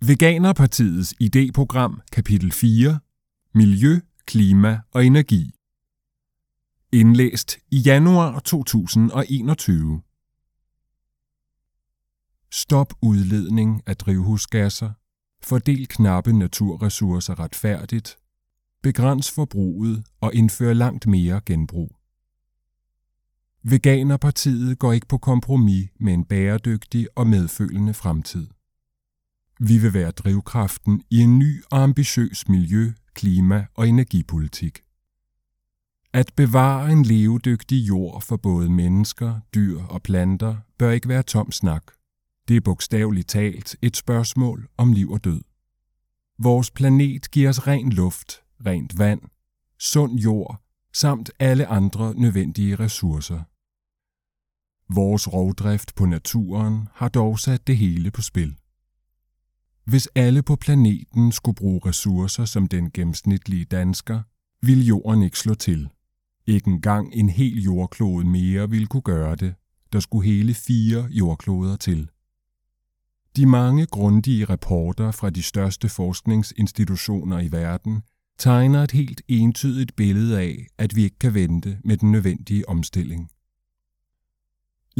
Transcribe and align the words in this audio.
Veganerpartiets 0.00 1.14
idéprogram 1.20 2.00
kapitel 2.12 2.52
4 2.52 3.00
Miljø, 3.54 4.00
klima 4.26 4.80
og 4.90 5.06
energi. 5.06 5.50
Indlæst 6.92 7.58
i 7.70 7.78
januar 7.78 8.38
2021 8.38 10.02
Stop 12.50 12.94
udledning 13.02 13.82
af 13.86 13.96
drivhusgasser. 13.96 14.90
Fordel 15.42 15.88
knappe 15.88 16.32
naturressourcer 16.32 17.40
retfærdigt. 17.40 18.16
Begræns 18.82 19.30
forbruget 19.30 20.04
og 20.20 20.34
indfør 20.34 20.72
langt 20.72 21.06
mere 21.06 21.40
genbrug. 21.46 21.96
Veganerpartiet 23.62 24.78
går 24.78 24.92
ikke 24.92 25.06
på 25.08 25.18
kompromis 25.18 25.88
med 26.00 26.14
en 26.14 26.24
bæredygtig 26.24 27.08
og 27.16 27.26
medfølende 27.26 27.94
fremtid. 27.94 28.48
Vi 29.60 29.78
vil 29.78 29.94
være 29.94 30.10
drivkraften 30.10 31.02
i 31.10 31.18
en 31.18 31.38
ny 31.38 31.62
og 31.70 31.82
ambitiøs 31.82 32.48
miljø-, 32.48 32.92
klima- 33.14 33.66
og 33.74 33.88
energipolitik. 33.88 34.78
At 36.12 36.32
bevare 36.36 36.92
en 36.92 37.02
levedygtig 37.02 37.88
jord 37.88 38.22
for 38.22 38.36
både 38.36 38.70
mennesker, 38.70 39.40
dyr 39.54 39.80
og 39.82 40.02
planter 40.02 40.56
bør 40.78 40.90
ikke 40.90 41.08
være 41.08 41.22
tom 41.22 41.52
snak. 41.52 41.82
Det 42.48 42.56
er 42.56 42.60
bogstaveligt 42.60 43.28
talt 43.28 43.76
et 43.82 43.96
spørgsmål 43.96 44.68
om 44.76 44.92
liv 44.92 45.10
og 45.10 45.24
død. 45.24 45.42
Vores 46.38 46.70
planet 46.70 47.30
giver 47.30 47.48
os 47.48 47.66
ren 47.66 47.92
luft, 47.92 48.32
rent 48.66 48.98
vand, 48.98 49.20
sund 49.78 50.18
jord 50.18 50.62
samt 50.92 51.30
alle 51.38 51.66
andre 51.66 52.14
nødvendige 52.14 52.76
ressourcer. 52.76 53.42
Vores 54.94 55.32
rovdrift 55.32 55.94
på 55.94 56.06
naturen 56.06 56.88
har 56.94 57.08
dog 57.08 57.38
sat 57.38 57.66
det 57.66 57.76
hele 57.76 58.10
på 58.10 58.22
spil. 58.22 58.56
Hvis 59.88 60.08
alle 60.14 60.42
på 60.42 60.56
planeten 60.56 61.32
skulle 61.32 61.54
bruge 61.54 61.80
ressourcer 61.86 62.44
som 62.44 62.66
den 62.66 62.90
gennemsnitlige 62.90 63.64
dansker, 63.64 64.22
ville 64.66 64.84
jorden 64.84 65.22
ikke 65.22 65.38
slå 65.38 65.54
til. 65.54 65.88
Ikke 66.46 66.68
engang 66.68 67.10
en 67.12 67.28
hel 67.28 67.62
jordklode 67.62 68.26
mere 68.26 68.70
ville 68.70 68.86
kunne 68.86 69.02
gøre 69.02 69.36
det. 69.36 69.54
Der 69.92 70.00
skulle 70.00 70.28
hele 70.28 70.54
fire 70.54 71.08
jordkloder 71.10 71.76
til. 71.76 72.08
De 73.36 73.46
mange 73.46 73.86
grundige 73.86 74.44
rapporter 74.44 75.10
fra 75.10 75.30
de 75.30 75.42
største 75.42 75.88
forskningsinstitutioner 75.88 77.40
i 77.40 77.52
verden 77.52 78.02
tegner 78.38 78.82
et 78.82 78.90
helt 78.90 79.22
entydigt 79.28 79.96
billede 79.96 80.40
af, 80.40 80.66
at 80.78 80.96
vi 80.96 81.04
ikke 81.04 81.18
kan 81.18 81.34
vente 81.34 81.78
med 81.84 81.96
den 81.96 82.12
nødvendige 82.12 82.68
omstilling. 82.68 83.30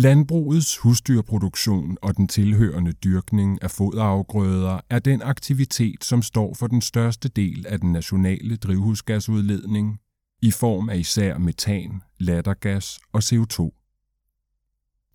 Landbrugets 0.01 0.77
husdyrproduktion 0.77 1.97
og 2.03 2.17
den 2.17 2.29
tilhørende 2.29 2.93
dyrkning 2.93 3.63
af 3.63 3.71
foderafgrøder 3.71 4.81
er 4.91 4.99
den 4.99 5.23
aktivitet, 5.23 6.05
som 6.05 6.23
står 6.23 6.55
for 6.55 6.67
den 6.67 6.81
største 6.81 7.29
del 7.29 7.67
af 7.69 7.81
den 7.81 7.93
nationale 7.93 8.57
drivhusgasudledning 8.57 10.01
i 10.43 10.51
form 10.51 10.89
af 10.89 10.99
især 10.99 11.39
metan, 11.39 12.03
lattergas 12.19 12.99
og 13.13 13.23
CO2. 13.25 13.71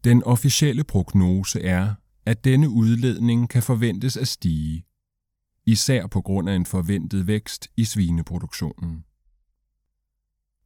Den 0.04 0.24
officielle 0.24 0.84
prognose 0.84 1.62
er, 1.62 1.94
at 2.26 2.44
denne 2.44 2.70
udledning 2.70 3.50
kan 3.50 3.64
forventes 3.64 4.18
at 4.18 4.28
stige, 4.28 4.86
især 5.66 6.08
på 6.08 6.22
grund 6.22 6.50
af 6.50 6.56
en 6.56 6.66
forventet 6.66 7.28
vækst 7.28 7.68
i 7.78 7.86
svineproduktionen. 7.86 9.04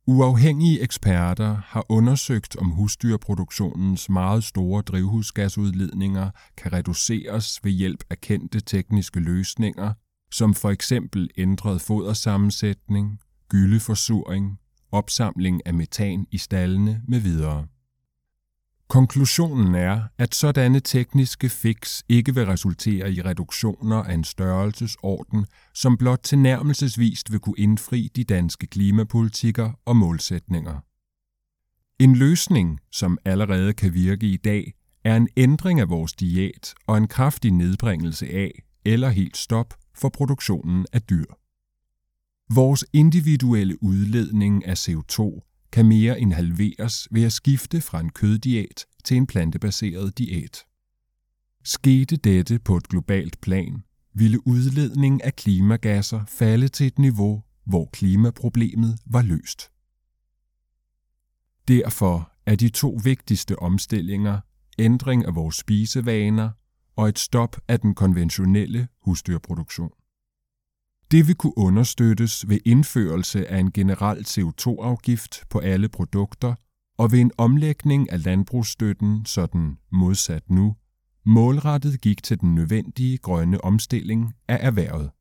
Uafhængige 0.09 0.81
eksperter 0.81 1.55
har 1.65 1.85
undersøgt, 1.89 2.55
om 2.55 2.69
husdyrproduktionens 2.69 4.09
meget 4.09 4.43
store 4.43 4.81
drivhusgasudledninger 4.81 6.31
kan 6.57 6.73
reduceres 6.73 7.59
ved 7.63 7.71
hjælp 7.71 8.03
af 8.09 8.17
kendte 8.21 8.59
tekniske 8.59 9.19
løsninger, 9.19 9.93
som 10.31 10.53
for 10.53 10.69
eksempel 10.69 11.29
ændret 11.37 11.81
fodersammensætning, 11.81 13.19
gyldeforsuring, 13.49 14.59
opsamling 14.91 15.61
af 15.65 15.73
metan 15.73 16.25
i 16.31 16.37
stallene 16.37 17.01
med 17.07 17.19
videre. 17.19 17.67
Konklusionen 18.89 19.75
er, 19.75 20.01
at 20.17 20.35
sådanne 20.35 20.79
tekniske 20.79 21.49
fix 21.49 22.01
ikke 22.09 22.35
vil 22.35 22.45
resultere 22.45 23.13
i 23.13 23.21
reduktioner 23.21 23.95
af 23.95 24.13
en 24.13 24.23
størrelsesorden, 24.23 25.45
som 25.73 25.97
blot 25.97 26.19
tilnærmelsesvist 26.23 27.31
vil 27.31 27.39
kunne 27.39 27.57
indfri 27.57 28.09
de 28.15 28.23
danske 28.23 28.67
klimapolitikker 28.67 29.71
og 29.85 29.95
målsætninger. 29.95 30.79
En 31.99 32.15
løsning, 32.15 32.79
som 32.91 33.17
allerede 33.25 33.73
kan 33.73 33.93
virke 33.93 34.25
i 34.25 34.37
dag, 34.37 34.73
er 35.03 35.15
en 35.15 35.29
ændring 35.37 35.79
af 35.79 35.89
vores 35.89 36.13
diæt 36.13 36.73
og 36.87 36.97
en 36.97 37.07
kraftig 37.07 37.51
nedbringelse 37.51 38.27
af 38.27 38.63
eller 38.85 39.09
helt 39.09 39.37
stop 39.37 39.73
for 39.95 40.09
produktionen 40.09 40.85
af 40.93 41.01
dyr. 41.01 41.25
Vores 42.55 42.85
individuelle 42.93 43.83
udledning 43.83 44.65
af 44.65 44.87
CO2 44.87 45.39
kan 45.71 45.85
mere 45.85 46.19
end 46.19 46.33
halveres 46.33 47.07
ved 47.11 47.23
at 47.23 47.33
skifte 47.33 47.81
fra 47.81 47.99
en 47.99 48.09
køddiæt 48.09 48.85
til 49.03 49.17
en 49.17 49.27
plantebaseret 49.27 50.17
diæt. 50.17 50.65
Skete 51.63 52.15
dette 52.15 52.59
på 52.59 52.77
et 52.77 52.87
globalt 52.87 53.41
plan, 53.41 53.83
ville 54.13 54.47
udledning 54.47 55.23
af 55.23 55.35
klimagasser 55.35 56.25
falde 56.25 56.67
til 56.67 56.87
et 56.87 56.99
niveau, 56.99 57.43
hvor 57.65 57.89
klimaproblemet 57.93 58.99
var 59.05 59.21
løst. 59.21 59.71
Derfor 61.67 62.31
er 62.45 62.55
de 62.55 62.69
to 62.69 62.99
vigtigste 63.03 63.59
omstillinger 63.59 64.39
ændring 64.79 65.25
af 65.25 65.35
vores 65.35 65.55
spisevaner 65.55 66.49
og 66.95 67.09
et 67.09 67.19
stop 67.19 67.57
af 67.67 67.79
den 67.79 67.95
konventionelle 67.95 68.87
husdyrproduktion. 69.01 69.91
Det 71.11 71.27
vil 71.27 71.35
kunne 71.35 71.57
understøttes 71.57 72.49
ved 72.49 72.59
indførelse 72.65 73.47
af 73.47 73.59
en 73.59 73.71
generel 73.71 74.25
CO2-afgift 74.27 75.43
på 75.49 75.59
alle 75.59 75.89
produkter 75.89 76.55
og 76.97 77.11
ved 77.11 77.19
en 77.19 77.31
omlægning 77.37 78.11
af 78.11 78.25
landbrugsstøtten, 78.25 79.25
så 79.25 79.45
den, 79.45 79.77
modsat 79.91 80.49
nu, 80.49 80.75
målrettet 81.25 82.01
gik 82.01 82.23
til 82.23 82.39
den 82.39 82.55
nødvendige 82.55 83.17
grønne 83.17 83.63
omstilling 83.63 84.33
af 84.47 84.57
erhvervet. 84.61 85.11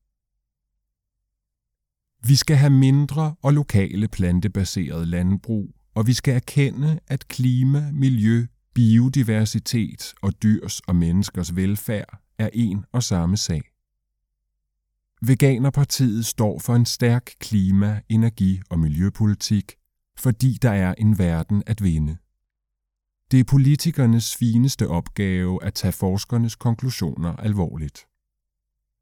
Vi 2.29 2.37
skal 2.37 2.57
have 2.57 2.71
mindre 2.71 3.35
og 3.43 3.53
lokale 3.53 4.09
plantebaseret 4.09 5.09
landbrug, 5.09 5.75
og 5.95 6.07
vi 6.07 6.13
skal 6.13 6.35
erkende, 6.35 7.01
at 7.07 7.29
klima, 7.29 7.91
miljø, 7.93 8.47
biodiversitet 8.75 10.15
og 10.23 10.43
dyrs 10.43 10.81
og 10.81 10.97
menneskers 10.97 11.57
velfærd 11.57 12.21
er 12.39 12.51
en 12.53 12.85
og 12.93 13.03
samme 13.03 13.37
sag. 13.37 13.76
Veganerpartiet 15.23 16.27
står 16.27 16.59
for 16.59 16.75
en 16.75 16.87
stærk 16.87 17.31
klima-, 17.41 18.01
energi- 18.09 18.61
og 18.71 18.79
miljøpolitik, 18.79 19.75
fordi 20.19 20.59
der 20.63 20.71
er 20.71 20.95
en 20.99 21.19
verden 21.19 21.63
at 21.67 21.83
vinde. 21.83 22.17
Det 23.31 23.41
er 23.41 23.45
politikernes 23.45 24.37
fineste 24.37 24.89
opgave 24.89 25.65
at 25.65 25.75
tage 25.75 25.93
forskernes 25.93 26.57
konklusioner 26.57 27.37
alvorligt. 27.37 28.07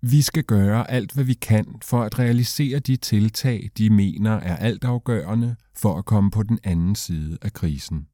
Vi 0.02 0.22
skal 0.22 0.44
gøre 0.44 0.90
alt, 0.90 1.12
hvad 1.12 1.24
vi 1.24 1.34
kan 1.34 1.66
for 1.82 2.02
at 2.02 2.18
realisere 2.18 2.78
de 2.78 2.96
tiltag, 2.96 3.70
de 3.78 3.90
mener 3.90 4.30
er 4.30 4.56
altafgørende 4.56 5.56
for 5.76 5.98
at 5.98 6.04
komme 6.04 6.30
på 6.30 6.42
den 6.42 6.58
anden 6.64 6.94
side 6.94 7.38
af 7.42 7.52
krisen. 7.52 8.06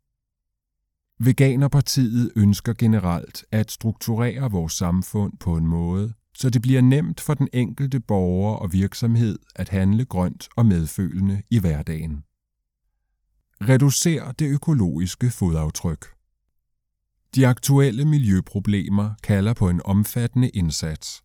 Veganerpartiet 1.19 2.32
ønsker 2.37 2.72
generelt 2.72 3.44
at 3.50 3.71
strukturere 3.71 4.50
vores 4.50 4.72
samfund 4.72 5.32
på 5.41 5.56
en 5.56 5.67
måde, 5.67 6.12
så 6.40 6.50
det 6.50 6.62
bliver 6.62 6.80
nemt 6.80 7.20
for 7.20 7.34
den 7.34 7.48
enkelte 7.52 8.00
borger 8.00 8.56
og 8.56 8.72
virksomhed 8.72 9.38
at 9.56 9.68
handle 9.68 10.04
grønt 10.04 10.48
og 10.56 10.66
medfølende 10.66 11.42
i 11.50 11.58
hverdagen. 11.58 12.22
Reducer 13.60 14.32
det 14.32 14.48
økologiske 14.48 15.30
fodaftryk. 15.30 16.06
De 17.34 17.46
aktuelle 17.46 18.04
miljøproblemer 18.04 19.14
kalder 19.22 19.54
på 19.54 19.68
en 19.68 19.80
omfattende 19.84 20.48
indsats. 20.48 21.22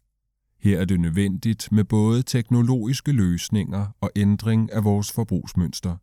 Her 0.60 0.80
er 0.80 0.86
det 0.86 1.00
nødvendigt 1.00 1.72
med 1.72 1.84
både 1.84 2.24
teknologiske 2.24 3.12
løsninger 3.12 3.88
og 4.02 4.12
ændring 4.16 4.72
af 4.72 4.84
vores 4.84 5.12
forbrugsmønster. 5.12 5.96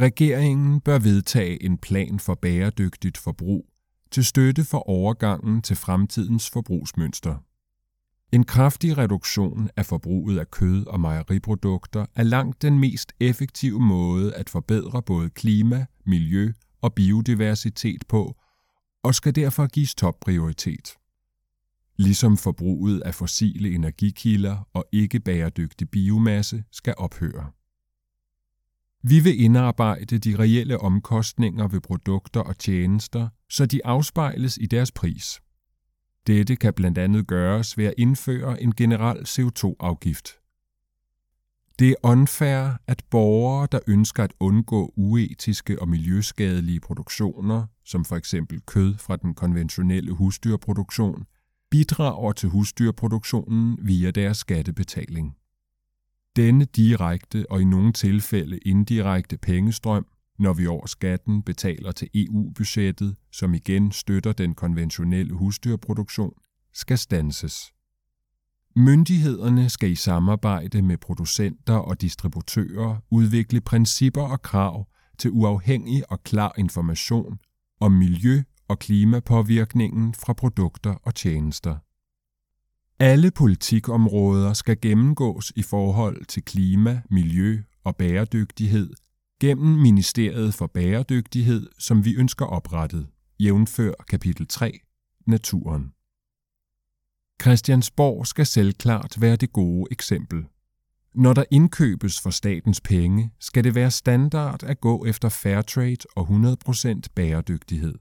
Regeringen 0.00 0.80
bør 0.80 0.98
vedtage 0.98 1.62
en 1.62 1.78
plan 1.78 2.18
for 2.18 2.34
bæredygtigt 2.34 3.18
forbrug 3.18 3.66
til 4.10 4.24
støtte 4.24 4.64
for 4.64 4.88
overgangen 4.88 5.62
til 5.62 5.76
fremtidens 5.76 6.50
forbrugsmønster. 6.50 7.47
En 8.32 8.44
kraftig 8.44 8.98
reduktion 8.98 9.70
af 9.76 9.86
forbruget 9.86 10.38
af 10.38 10.50
kød 10.50 10.86
og 10.86 11.00
mejeriprodukter 11.00 12.06
er 12.14 12.22
langt 12.22 12.62
den 12.62 12.78
mest 12.78 13.12
effektive 13.20 13.80
måde 13.80 14.34
at 14.34 14.50
forbedre 14.50 15.02
både 15.02 15.30
klima, 15.30 15.86
miljø 16.06 16.52
og 16.82 16.94
biodiversitet 16.94 18.04
på, 18.08 18.36
og 19.02 19.14
skal 19.14 19.34
derfor 19.34 19.66
gives 19.66 19.94
topprioritet. 19.94 20.96
Ligesom 21.96 22.36
forbruget 22.36 23.00
af 23.00 23.14
fossile 23.14 23.74
energikilder 23.74 24.68
og 24.72 24.84
ikke 24.92 25.20
bæredygtig 25.20 25.90
biomasse 25.90 26.64
skal 26.72 26.94
ophøre. 26.98 27.50
Vi 29.02 29.20
vil 29.20 29.40
indarbejde 29.40 30.18
de 30.18 30.36
reelle 30.38 30.78
omkostninger 30.80 31.68
ved 31.68 31.80
produkter 31.80 32.40
og 32.40 32.58
tjenester, 32.58 33.28
så 33.50 33.66
de 33.66 33.86
afspejles 33.86 34.58
i 34.60 34.66
deres 34.66 34.92
pris. 34.92 35.40
Dette 36.28 36.56
kan 36.56 36.74
blandt 36.74 36.98
andet 36.98 37.26
gøres 37.26 37.78
ved 37.78 37.84
at 37.84 37.94
indføre 37.98 38.62
en 38.62 38.74
generel 38.74 39.18
CO2-afgift. 39.18 40.28
Det 41.78 41.90
er 41.90 41.94
unfair, 42.02 42.76
at 42.86 43.02
borgere, 43.10 43.68
der 43.72 43.78
ønsker 43.86 44.24
at 44.24 44.32
undgå 44.40 44.92
uetiske 44.96 45.80
og 45.82 45.88
miljøskadelige 45.88 46.80
produktioner, 46.80 47.66
som 47.84 48.04
for 48.04 48.16
eksempel 48.16 48.60
kød 48.66 48.94
fra 48.98 49.16
den 49.16 49.34
konventionelle 49.34 50.12
husdyrproduktion, 50.12 51.24
bidrager 51.70 52.32
til 52.32 52.48
husdyrproduktionen 52.48 53.78
via 53.82 54.10
deres 54.10 54.36
skattebetaling. 54.38 55.36
Denne 56.36 56.64
direkte 56.64 57.46
og 57.50 57.62
i 57.62 57.64
nogle 57.64 57.92
tilfælde 57.92 58.58
indirekte 58.58 59.38
pengestrøm, 59.38 60.06
når 60.38 60.52
vi 60.52 60.66
over 60.66 60.86
skatten 60.86 61.42
betaler 61.42 61.92
til 61.92 62.08
EU-budgettet, 62.14 63.16
som 63.32 63.54
igen 63.54 63.92
støtter 63.92 64.32
den 64.32 64.54
konventionelle 64.54 65.34
husdyrproduktion, 65.34 66.32
skal 66.72 66.98
stanses. 66.98 67.72
Myndighederne 68.76 69.70
skal 69.70 69.90
i 69.90 69.94
samarbejde 69.94 70.82
med 70.82 70.98
producenter 70.98 71.74
og 71.74 72.00
distributører 72.00 72.96
udvikle 73.10 73.60
principper 73.60 74.22
og 74.22 74.42
krav 74.42 74.88
til 75.18 75.30
uafhængig 75.30 76.12
og 76.12 76.22
klar 76.22 76.54
information 76.58 77.38
om 77.80 77.92
miljø- 77.92 78.42
og 78.68 78.78
klimapåvirkningen 78.78 80.14
fra 80.14 80.32
produkter 80.32 80.94
og 80.94 81.14
tjenester. 81.14 81.76
Alle 83.00 83.30
politikområder 83.30 84.52
skal 84.52 84.80
gennemgås 84.80 85.52
i 85.56 85.62
forhold 85.62 86.24
til 86.24 86.44
klima, 86.44 87.02
miljø 87.10 87.62
og 87.84 87.96
bæredygtighed 87.96 88.90
gennem 89.40 89.78
Ministeriet 89.78 90.54
for 90.54 90.66
Bæredygtighed, 90.66 91.66
som 91.78 92.04
vi 92.04 92.14
ønsker 92.14 92.46
oprettet, 92.46 93.08
jævnfør 93.40 93.92
kapitel 94.08 94.46
3, 94.46 94.80
Naturen. 95.26 95.92
Christiansborg 97.42 98.26
skal 98.26 98.46
selvklart 98.46 99.20
være 99.20 99.36
det 99.36 99.52
gode 99.52 99.88
eksempel. 99.90 100.46
Når 101.14 101.32
der 101.32 101.44
indkøbes 101.50 102.20
for 102.20 102.30
statens 102.30 102.80
penge, 102.80 103.32
skal 103.40 103.64
det 103.64 103.74
være 103.74 103.90
standard 103.90 104.62
at 104.62 104.80
gå 104.80 105.04
efter 105.04 105.28
fairtrade 105.28 106.06
og 106.16 106.28
100% 106.68 107.00
bæredygtighed. 107.14 107.94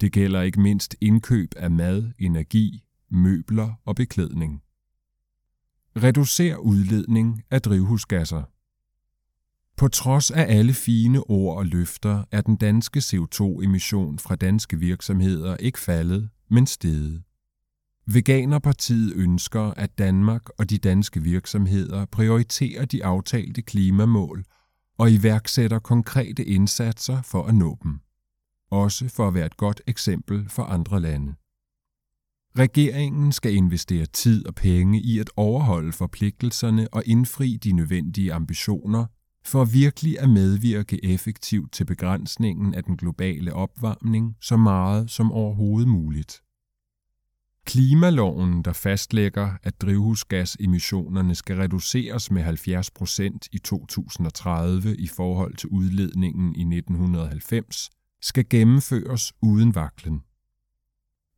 Det 0.00 0.12
gælder 0.12 0.42
ikke 0.42 0.60
mindst 0.60 0.96
indkøb 1.00 1.54
af 1.56 1.70
mad, 1.70 2.12
energi, 2.18 2.84
møbler 3.10 3.72
og 3.84 3.96
beklædning. 3.96 4.62
Reducer 5.96 6.56
udledning 6.56 7.42
af 7.50 7.62
drivhusgasser. 7.62 8.42
På 9.80 9.88
trods 9.88 10.30
af 10.30 10.46
alle 10.48 10.72
fine 10.72 11.30
ord 11.30 11.58
og 11.58 11.66
løfter 11.66 12.24
er 12.30 12.40
den 12.40 12.56
danske 12.56 12.98
CO2-emission 12.98 14.18
fra 14.18 14.36
danske 14.36 14.78
virksomheder 14.78 15.56
ikke 15.56 15.78
faldet, 15.78 16.30
men 16.50 16.66
steget. 16.66 17.22
Veganerpartiet 18.06 19.12
ønsker, 19.16 19.62
at 19.62 19.98
Danmark 19.98 20.48
og 20.58 20.70
de 20.70 20.78
danske 20.78 21.22
virksomheder 21.22 22.04
prioriterer 22.04 22.84
de 22.84 23.04
aftalte 23.04 23.62
klimamål 23.62 24.44
og 24.98 25.10
iværksætter 25.10 25.78
konkrete 25.78 26.44
indsatser 26.44 27.22
for 27.22 27.42
at 27.42 27.54
nå 27.54 27.78
dem. 27.82 28.00
Også 28.70 29.08
for 29.08 29.28
at 29.28 29.34
være 29.34 29.46
et 29.46 29.56
godt 29.56 29.82
eksempel 29.86 30.48
for 30.48 30.62
andre 30.62 31.00
lande. 31.00 31.34
Regeringen 32.58 33.32
skal 33.32 33.54
investere 33.54 34.06
tid 34.06 34.46
og 34.46 34.54
penge 34.54 35.00
i 35.00 35.18
at 35.18 35.30
overholde 35.36 35.92
forpligtelserne 35.92 36.88
og 36.94 37.02
indfri 37.06 37.56
de 37.56 37.72
nødvendige 37.72 38.32
ambitioner 38.32 39.06
for 39.44 39.64
virkelig 39.64 40.20
at 40.20 40.30
medvirke 40.30 41.04
effektivt 41.04 41.72
til 41.72 41.84
begrænsningen 41.84 42.74
af 42.74 42.84
den 42.84 42.96
globale 42.96 43.52
opvarmning 43.54 44.36
så 44.40 44.56
meget 44.56 45.10
som 45.10 45.32
overhovedet 45.32 45.88
muligt. 45.88 46.42
Klimaloven, 47.64 48.62
der 48.62 48.72
fastlægger, 48.72 49.52
at 49.62 49.80
drivhusgasemissionerne 49.80 51.34
skal 51.34 51.56
reduceres 51.56 52.30
med 52.30 52.42
70 52.42 52.90
procent 52.90 53.48
i 53.52 53.58
2030 53.58 54.96
i 54.96 55.06
forhold 55.06 55.56
til 55.56 55.68
udledningen 55.68 56.54
i 56.54 56.76
1990, 56.76 57.90
skal 58.22 58.48
gennemføres 58.50 59.32
uden 59.42 59.74
vaklen. 59.74 60.20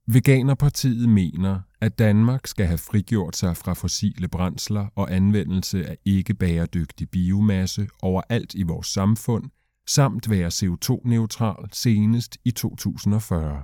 Veganerpartiet 0.06 1.08
mener, 1.08 1.60
at 1.82 1.99
Danmark 1.99 2.46
skal 2.46 2.67
have 2.67 2.79
frigjort 2.79 3.37
sig 3.37 3.56
fra 3.56 3.73
fossile 3.73 4.29
brændsler 4.29 4.87
og 4.94 5.14
anvendelse 5.14 5.87
af 5.87 5.99
ikke-bæredygtig 6.05 7.11
biomasse 7.11 7.88
overalt 8.02 8.55
i 8.55 8.62
vores 8.62 8.87
samfund, 8.87 9.50
samt 9.87 10.31
være 10.31 10.49
CO2-neutral 10.49 11.69
senest 11.73 12.38
i 12.44 12.50
2040. 12.50 13.62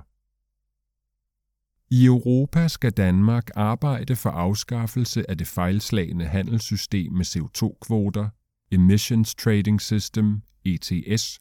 I 1.91 2.05
Europa 2.05 2.67
skal 2.67 2.91
Danmark 2.91 3.49
arbejde 3.55 4.15
for 4.15 4.29
afskaffelse 4.29 5.29
af 5.29 5.37
det 5.37 5.47
fejlslagende 5.47 6.25
handelssystem 6.25 7.11
med 7.11 7.25
CO2-kvoter, 7.25 8.29
Emissions 8.71 9.35
Trading 9.35 9.81
System, 9.81 10.41
ETS, 10.65 11.39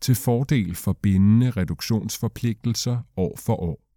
til 0.00 0.14
fordel 0.14 0.74
for 0.74 0.92
bindende 0.92 1.50
reduktionsforpligtelser 1.50 2.98
år 3.16 3.36
for 3.36 3.56
år. 3.56 3.89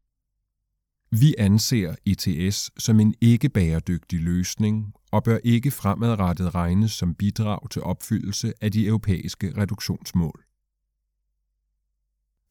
Vi 1.20 1.36
anser 1.38 1.96
ETS 2.06 2.72
som 2.78 3.00
en 3.00 3.16
ikke-bæredygtig 3.22 4.20
løsning 4.20 4.94
og 5.12 5.24
bør 5.24 5.38
ikke 5.44 5.72
fremadrettet 5.72 6.56
regnes 6.56 6.92
som 6.92 7.16
bidrag 7.16 7.70
til 7.70 7.82
opfyldelse 7.82 8.54
af 8.62 8.72
de 8.72 8.86
europæiske 8.88 9.54
reduktionsmål. 9.58 10.44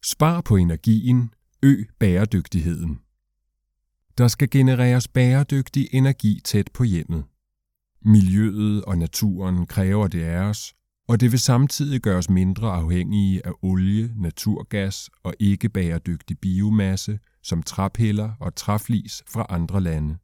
Spar 0.05 0.41
på 0.41 0.55
energien, 0.55 1.33
øg 1.63 1.89
bæredygtigheden. 1.99 2.99
Der 4.17 4.27
skal 4.27 4.49
genereres 4.49 5.07
bæredygtig 5.07 5.87
energi 5.91 6.41
tæt 6.43 6.69
på 6.73 6.83
hjemmet. 6.83 7.23
Miljøet 8.01 8.85
og 8.85 8.97
naturen 8.97 9.65
kræver 9.65 10.07
det 10.07 10.23
af 10.23 10.39
os, 10.39 10.73
og 11.07 11.19
det 11.19 11.31
vil 11.31 11.39
samtidig 11.39 12.01
gøre 12.01 12.17
os 12.17 12.29
mindre 12.29 12.71
afhængige 12.71 13.47
af 13.47 13.51
olie, 13.61 14.13
naturgas 14.15 15.09
og 15.23 15.33
ikke 15.39 15.69
bæredygtig 15.69 16.39
biomasse 16.39 17.19
som 17.43 17.63
træpiller 17.63 18.33
og 18.39 18.55
træflis 18.55 19.23
fra 19.27 19.45
andre 19.49 19.81
lande. 19.81 20.17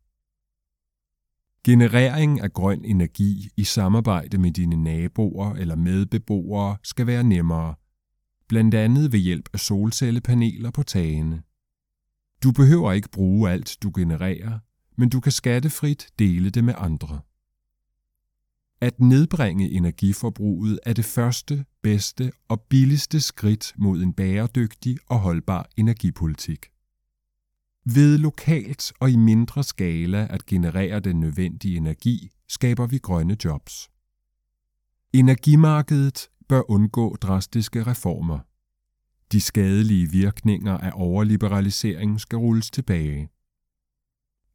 Generering 1.63 2.41
af 2.41 2.53
grøn 2.53 2.85
energi 2.85 3.49
i 3.57 3.63
samarbejde 3.63 4.37
med 4.37 4.51
dine 4.51 4.83
naboer 4.83 5.53
eller 5.53 5.75
medbeboere 5.75 6.77
skal 6.83 7.07
være 7.07 7.23
nemmere, 7.23 7.75
blandt 8.47 8.75
andet 8.75 9.11
ved 9.11 9.19
hjælp 9.19 9.49
af 9.53 9.59
solcellepaneler 9.59 10.71
på 10.71 10.83
tagene. 10.83 11.43
Du 12.43 12.51
behøver 12.51 12.91
ikke 12.91 13.09
bruge 13.09 13.49
alt, 13.49 13.77
du 13.83 13.91
genererer, 13.95 14.59
men 14.97 15.09
du 15.09 15.19
kan 15.19 15.31
skattefrit 15.31 16.07
dele 16.19 16.49
det 16.49 16.63
med 16.63 16.73
andre. 16.77 17.19
At 18.81 18.99
nedbringe 18.99 19.69
energiforbruget 19.69 20.79
er 20.85 20.93
det 20.93 21.05
første, 21.05 21.65
bedste 21.83 22.31
og 22.47 22.61
billigste 22.61 23.21
skridt 23.21 23.73
mod 23.77 24.01
en 24.01 24.13
bæredygtig 24.13 24.97
og 25.07 25.19
holdbar 25.19 25.69
energipolitik. 25.77 26.65
Ved 27.85 28.17
lokalt 28.17 28.93
og 28.99 29.11
i 29.11 29.15
mindre 29.15 29.63
skala 29.63 30.27
at 30.29 30.45
generere 30.45 30.99
den 30.99 31.19
nødvendige 31.19 31.77
energi, 31.77 32.29
skaber 32.47 32.87
vi 32.87 32.97
grønne 32.97 33.37
jobs. 33.45 33.89
Energimarkedet 35.13 36.29
bør 36.47 36.71
undgå 36.71 37.15
drastiske 37.15 37.83
reformer. 37.83 38.39
De 39.31 39.41
skadelige 39.41 40.11
virkninger 40.11 40.77
af 40.77 40.91
overliberalisering 40.93 42.21
skal 42.21 42.37
rulles 42.37 42.71
tilbage. 42.71 43.29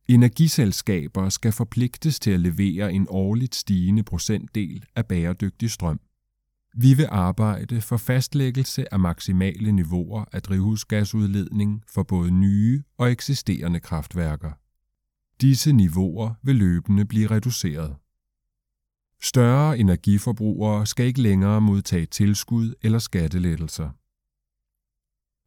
Energiselskaber 0.08 1.28
skal 1.28 1.52
forpligtes 1.52 2.20
til 2.20 2.30
at 2.30 2.40
levere 2.40 2.92
en 2.92 3.06
årligt 3.10 3.54
stigende 3.54 4.02
procentdel 4.02 4.84
af 4.96 5.06
bæredygtig 5.06 5.70
strøm. 5.70 6.00
Vi 6.76 6.94
vil 6.94 7.06
arbejde 7.10 7.80
for 7.80 7.96
fastlæggelse 7.96 8.94
af 8.94 9.00
maksimale 9.00 9.72
niveauer 9.72 10.24
af 10.32 10.42
drivhusgasudledning 10.42 11.82
for 11.88 12.02
både 12.02 12.30
nye 12.30 12.82
og 12.98 13.10
eksisterende 13.10 13.80
kraftværker. 13.80 14.52
Disse 15.40 15.72
niveauer 15.72 16.34
vil 16.42 16.56
løbende 16.56 17.04
blive 17.04 17.30
reduceret. 17.30 17.96
Større 19.22 19.78
energiforbrugere 19.78 20.86
skal 20.86 21.06
ikke 21.06 21.22
længere 21.22 21.60
modtage 21.60 22.06
tilskud 22.06 22.74
eller 22.82 22.98
skattelettelser. 22.98 23.90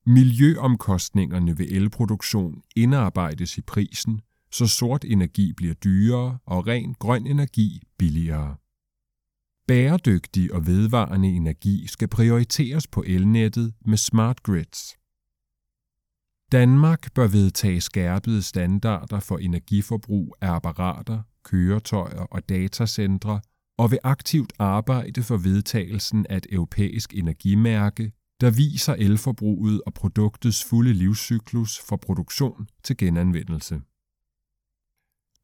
Miljøomkostningerne 0.10 1.58
ved 1.58 1.68
elproduktion 1.70 2.62
indarbejdes 2.76 3.58
i 3.58 3.62
prisen, 3.62 4.22
så 4.52 4.68
sort 4.68 5.06
energi 5.06 5.54
bliver 5.54 5.74
dyrere 5.74 6.38
og 6.46 6.68
ren 6.68 6.94
grøn 6.94 7.28
energi 7.28 7.82
billigere. 7.98 8.56
Bæredygtig 9.68 10.54
og 10.54 10.68
vedvarende 10.68 11.28
energi 11.30 11.88
skal 11.88 12.08
prioriteres 12.08 12.88
på 12.88 13.04
elnettet 13.08 13.74
med 13.86 13.98
smart 13.98 14.44
grids. 14.44 14.98
Danmark 16.52 17.14
bør 17.14 17.28
vedtage 17.28 17.82
skærpede 17.82 18.42
standarder 18.42 19.20
for 19.20 19.38
energiforbrug 19.38 20.36
af 20.42 20.52
apparater, 20.52 21.22
køretøjer 21.44 22.22
og 22.22 22.50
datacentre 22.50 23.42
og 23.78 23.92
vil 23.92 24.00
aktivt 24.04 24.54
arbejde 24.60 25.24
for 25.24 25.38
vedtagelsen 25.38 26.26
af 26.30 26.38
et 26.38 26.48
europæisk 26.52 27.14
energimærke 27.14 28.12
der 28.42 28.52
viser 28.52 28.94
elforbruget 28.94 29.82
og 29.86 29.94
produktets 29.94 30.64
fulde 30.64 30.94
livscyklus 30.94 31.80
fra 31.80 31.96
produktion 31.96 32.68
til 32.84 32.98
genanvendelse. 32.98 33.82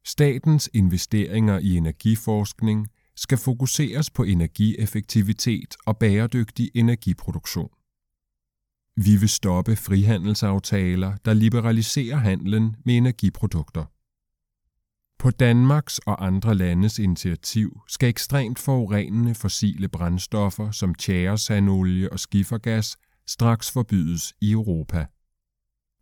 Statens 0.06 0.70
investeringer 0.74 1.58
i 1.58 1.76
energiforskning 1.76 2.88
skal 3.16 3.38
fokuseres 3.38 4.10
på 4.10 4.22
energieffektivitet 4.22 5.76
og 5.86 5.98
bæredygtig 5.98 6.70
energiproduktion. 6.74 7.70
Vi 8.96 9.16
vil 9.16 9.28
stoppe 9.28 9.76
frihandelsaftaler, 9.76 11.16
der 11.24 11.32
liberaliserer 11.32 12.16
handlen 12.16 12.76
med 12.84 12.96
energiprodukter. 12.96 13.84
På 15.18 15.30
Danmarks 15.30 15.98
og 15.98 16.26
andre 16.26 16.54
landes 16.54 16.98
initiativ 16.98 17.80
skal 17.88 18.08
ekstremt 18.08 18.58
forurenende 18.58 19.34
fossile 19.34 19.88
brændstoffer 19.88 20.70
som 20.70 20.94
tjæresanolie 20.94 22.12
og 22.12 22.20
skifergas 22.20 22.96
straks 23.26 23.70
forbydes 23.70 24.34
i 24.40 24.50
Europa. 24.52 25.06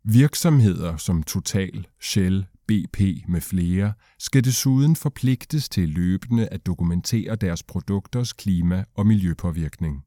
Virksomheder 0.03 0.97
som 0.97 1.23
Total, 1.23 1.87
Shell, 2.01 2.47
BP 2.67 2.99
med 3.27 3.41
flere 3.41 3.93
skal 4.19 4.43
desuden 4.43 4.95
forpligtes 4.95 5.69
til 5.69 5.89
løbende 5.89 6.47
at 6.47 6.65
dokumentere 6.65 7.35
deres 7.35 7.63
produkters 7.63 8.33
klima- 8.33 8.83
og 8.93 9.07
miljøpåvirkning. 9.07 10.03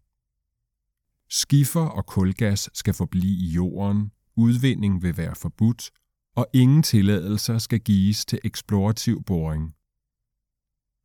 Skifer 1.30 1.86
og 1.86 2.06
kulgas 2.06 2.70
skal 2.74 2.94
forblive 2.94 3.36
i 3.36 3.48
jorden, 3.48 4.10
udvinding 4.36 5.02
vil 5.02 5.16
være 5.16 5.34
forbudt, 5.34 5.90
og 6.36 6.46
ingen 6.52 6.82
tilladelser 6.82 7.58
skal 7.58 7.80
gives 7.80 8.26
til 8.26 8.38
eksplorativ 8.44 9.24
boring. 9.24 9.74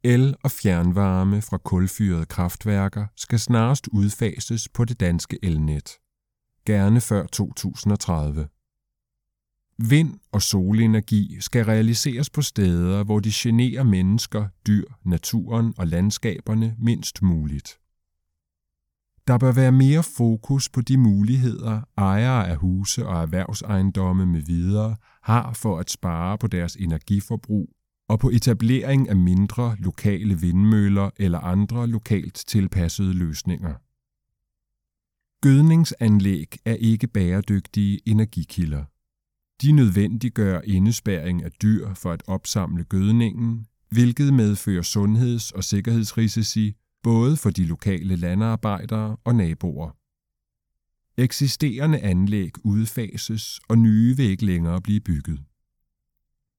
El- 0.04 0.36
og 0.44 0.52
fjernvarme 0.52 1.42
fra 1.42 1.58
kulfyrede 1.58 2.26
kraftværker 2.26 3.08
skal 3.18 3.40
snarest 3.40 3.88
udfases 3.88 4.70
på 4.70 4.86
det 4.86 5.00
danske 5.00 5.40
elnet. 5.44 5.90
Gerne 6.66 7.02
før 7.02 7.26
2030. 7.26 8.48
Vind- 9.90 10.20
og 10.32 10.42
solenergi 10.42 11.38
skal 11.40 11.66
realiseres 11.66 12.30
på 12.30 12.42
steder, 12.42 13.04
hvor 13.04 13.20
de 13.20 13.30
generer 13.34 13.84
mennesker, 13.84 14.48
dyr, 14.68 14.84
naturen 15.06 15.74
og 15.78 15.88
landskaberne 15.88 16.76
mindst 16.80 17.22
muligt. 17.22 17.78
Der 19.28 19.38
bør 19.38 19.52
være 19.52 19.72
mere 19.72 20.04
fokus 20.04 20.70
på 20.70 20.82
de 20.82 20.98
muligheder, 20.98 21.82
ejere 21.98 22.50
af 22.50 22.58
huse 22.58 23.08
og 23.08 23.22
erhvervsejendomme 23.22 24.26
med 24.26 24.42
videre 24.42 24.96
har 25.24 25.54
for 25.54 25.80
at 25.80 25.90
spare 25.90 26.38
på 26.38 26.48
deres 26.48 26.76
energiforbrug 26.76 27.70
og 28.10 28.20
på 28.20 28.30
etablering 28.30 29.10
af 29.10 29.16
mindre 29.16 29.76
lokale 29.80 30.40
vindmøller 30.40 31.10
eller 31.18 31.40
andre 31.40 31.88
lokalt 31.88 32.44
tilpassede 32.48 33.14
løsninger. 33.14 33.74
Gødningsanlæg 35.42 36.58
er 36.66 36.76
ikke 36.76 37.08
bæredygtige 37.08 38.00
energikilder. 38.06 38.84
De 39.62 39.72
nødvendiggør 39.72 40.62
indespæring 40.64 41.44
af 41.44 41.52
dyr 41.52 41.94
for 41.94 42.12
at 42.12 42.24
opsamle 42.28 42.84
gødningen, 42.84 43.68
hvilket 43.90 44.34
medfører 44.34 44.82
sundheds- 44.82 45.52
og 45.52 45.64
sikkerhedsrisici 45.64 46.76
både 47.04 47.38
for 47.38 47.50
de 47.50 47.66
lokale 47.66 48.16
landarbejdere 48.16 49.18
og 49.24 49.36
naboer. 49.36 49.92
Eksisterende 51.18 52.00
anlæg 52.00 52.52
udfases, 52.66 53.60
og 53.70 53.78
nye 53.78 54.18
vil 54.18 54.26
ikke 54.26 54.46
længere 54.46 54.82
blive 54.82 55.02
bygget. 55.02 55.42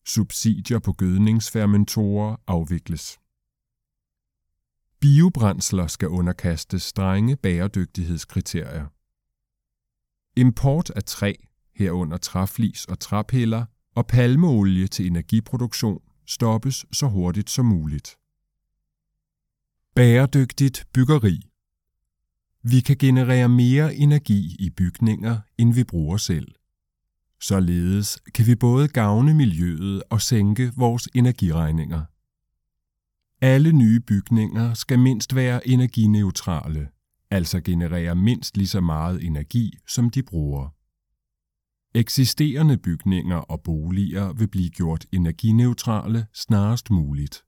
Subsidier 0.07 0.79
på 0.79 0.93
gødningsfermentorer 0.93 2.37
afvikles. 2.47 3.19
Biobrændsler 5.01 5.87
skal 5.87 6.09
underkastes 6.09 6.83
strenge 6.83 7.37
bæredygtighedskriterier. 7.37 8.87
Import 10.41 10.91
af 10.91 11.05
træ, 11.05 11.35
herunder 11.75 12.17
træflis 12.17 12.85
og 12.85 12.99
træpiller, 12.99 13.65
og 13.95 14.07
palmeolie 14.07 14.87
til 14.87 15.07
energiproduktion 15.07 16.01
stoppes 16.27 16.87
så 16.93 17.07
hurtigt 17.07 17.51
som 17.51 17.67
muligt. 17.67 18.17
Bæredygtigt 19.95 20.85
byggeri 20.95 21.41
Vi 22.63 22.81
kan 22.81 22.97
generere 22.97 23.49
mere 23.49 23.95
energi 23.95 24.57
i 24.59 24.71
bygninger, 24.71 25.39
end 25.59 25.75
vi 25.75 25.85
bruger 25.85 26.17
selv. 26.17 26.55
Således 27.41 28.19
kan 28.35 28.47
vi 28.47 28.55
både 28.55 28.89
gavne 28.89 29.35
miljøet 29.35 30.03
og 30.11 30.21
sænke 30.21 30.73
vores 30.77 31.09
energiregninger. 31.15 32.03
Alle 33.41 33.73
nye 33.73 34.01
bygninger 34.01 34.75
skal 34.75 34.99
mindst 34.99 35.35
være 35.35 35.69
energineutrale, 35.69 36.89
altså 37.31 37.61
generere 37.61 38.15
mindst 38.15 38.57
lige 38.57 38.69
så 38.69 38.81
meget 38.81 39.27
energi, 39.27 39.73
som 39.89 40.11
de 40.11 40.23
bruger. 40.23 40.82
Eksisterende 41.95 42.77
bygninger 42.77 43.37
og 43.37 43.63
boliger 43.63 44.33
vil 44.33 44.49
blive 44.49 44.71
gjort 44.71 45.07
energineutrale 45.13 46.27
snarest 46.35 46.91
muligt. 46.91 47.45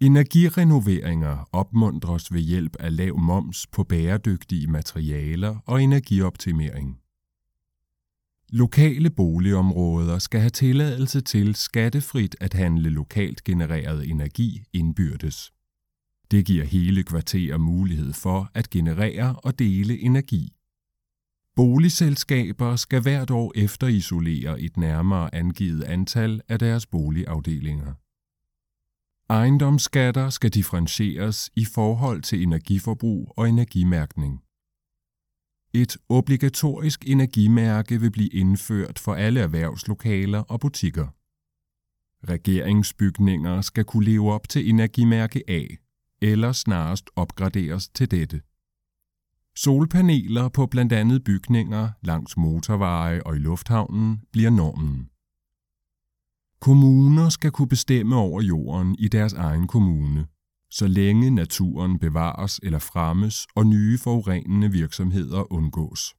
Energirenoveringer 0.00 1.48
opmuntres 1.52 2.32
ved 2.32 2.40
hjælp 2.40 2.76
af 2.80 2.96
lav 2.96 3.18
moms 3.18 3.66
på 3.66 3.84
bæredygtige 3.84 4.66
materialer 4.66 5.56
og 5.66 5.82
energioptimering. 5.82 6.98
Lokale 8.48 9.10
boligområder 9.10 10.18
skal 10.18 10.40
have 10.40 10.50
tilladelse 10.50 11.20
til 11.20 11.54
skattefrit 11.54 12.36
at 12.40 12.54
handle 12.54 12.90
lokalt 12.90 13.44
genereret 13.44 14.10
energi 14.10 14.62
indbyrdes. 14.72 15.52
Det 16.30 16.46
giver 16.46 16.64
hele 16.64 17.02
kvarterer 17.02 17.58
mulighed 17.58 18.12
for 18.12 18.50
at 18.54 18.70
generere 18.70 19.36
og 19.36 19.58
dele 19.58 20.00
energi. 20.00 20.52
Boligselskaber 21.60 22.76
skal 22.76 23.02
hvert 23.02 23.30
år 23.30 23.52
efterisolere 23.56 24.60
et 24.60 24.76
nærmere 24.76 25.34
angivet 25.34 25.82
antal 25.82 26.40
af 26.48 26.58
deres 26.58 26.86
boligafdelinger. 26.86 27.94
Ejendomsskatter 29.32 30.30
skal 30.30 30.50
differentieres 30.50 31.50
i 31.56 31.64
forhold 31.64 32.22
til 32.22 32.42
energiforbrug 32.42 33.34
og 33.36 33.48
energimærkning. 33.48 34.42
Et 35.74 35.96
obligatorisk 36.08 37.04
energimærke 37.06 38.00
vil 38.00 38.10
blive 38.10 38.28
indført 38.28 38.98
for 38.98 39.14
alle 39.14 39.40
erhvervslokaler 39.40 40.42
og 40.42 40.60
butikker. 40.60 41.08
Regeringsbygninger 42.32 43.60
skal 43.60 43.84
kunne 43.84 44.04
leve 44.04 44.32
op 44.32 44.48
til 44.48 44.68
energimærke 44.68 45.42
A, 45.48 45.62
eller 46.22 46.52
snarest 46.52 47.10
opgraderes 47.16 47.88
til 47.88 48.10
dette. 48.10 48.40
Solpaneler 49.62 50.48
på 50.48 50.66
blandt 50.66 50.92
andet 50.92 51.24
bygninger 51.24 51.90
langs 52.02 52.36
motorveje 52.36 53.22
og 53.22 53.36
i 53.36 53.38
lufthavnen 53.38 54.22
bliver 54.32 54.50
normen. 54.50 55.08
Kommuner 56.60 57.28
skal 57.28 57.50
kunne 57.50 57.68
bestemme 57.68 58.16
over 58.16 58.42
jorden 58.42 58.96
i 58.98 59.08
deres 59.08 59.32
egen 59.32 59.66
kommune, 59.66 60.26
så 60.70 60.86
længe 60.86 61.30
naturen 61.30 61.98
bevares 61.98 62.60
eller 62.62 62.78
fremmes 62.78 63.46
og 63.54 63.66
nye 63.66 63.98
forurenende 63.98 64.70
virksomheder 64.72 65.52
undgås. 65.52 66.14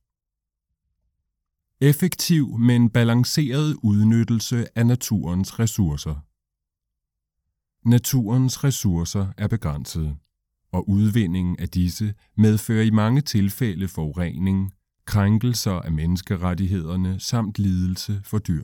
Effektiv, 1.82 2.58
men 2.58 2.90
balanceret 2.90 3.78
udnyttelse 3.84 4.66
af 4.76 4.86
naturens 4.88 5.60
ressourcer. 5.60 6.16
Naturens 7.90 8.64
ressourcer 8.64 9.28
er 9.38 9.48
begrænsede, 9.48 10.18
og 10.72 10.90
udvindingen 10.90 11.56
af 11.60 11.70
disse 11.70 12.14
medfører 12.38 12.84
i 12.84 12.90
mange 12.90 13.22
tilfælde 13.22 13.88
forurening, 13.88 14.72
krænkelser 15.06 15.72
af 15.72 15.92
menneskerettighederne 15.92 17.20
samt 17.20 17.60
lidelse 17.60 18.22
for 18.24 18.38
dyr. 18.38 18.64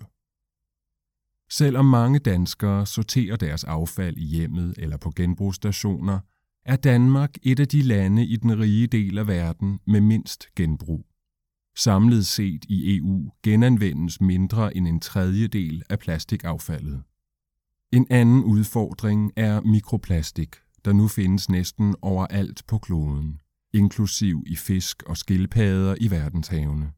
Selvom 1.49 1.85
mange 1.85 2.19
danskere 2.19 2.85
sorterer 2.85 3.35
deres 3.35 3.63
affald 3.63 4.17
i 4.17 4.25
hjemmet 4.25 4.73
eller 4.77 4.97
på 4.97 5.11
genbrugsstationer, 5.15 6.19
er 6.65 6.75
Danmark 6.75 7.37
et 7.43 7.59
af 7.59 7.67
de 7.67 7.81
lande 7.81 8.25
i 8.25 8.35
den 8.35 8.59
rige 8.59 8.87
del 8.87 9.17
af 9.17 9.27
verden 9.27 9.79
med 9.87 10.01
mindst 10.01 10.47
genbrug. 10.55 11.05
Samlet 11.77 12.25
set 12.25 12.65
i 12.69 12.97
EU 12.97 13.31
genanvendes 13.43 14.21
mindre 14.21 14.77
end 14.77 14.87
en 14.87 14.99
tredjedel 14.99 15.83
af 15.89 15.99
plastikaffaldet. 15.99 17.03
En 17.91 18.07
anden 18.09 18.43
udfordring 18.43 19.31
er 19.35 19.61
mikroplastik, 19.61 20.55
der 20.87 20.93
nu 20.93 21.07
findes 21.07 21.49
næsten 21.49 21.95
overalt 22.01 22.63
på 22.67 22.77
kloden, 22.77 23.41
inklusiv 23.73 24.43
i 24.47 24.55
fisk 24.55 25.03
og 25.03 25.17
skildpadder 25.17 25.95
i 26.01 26.11
verdenshavene. 26.11 26.91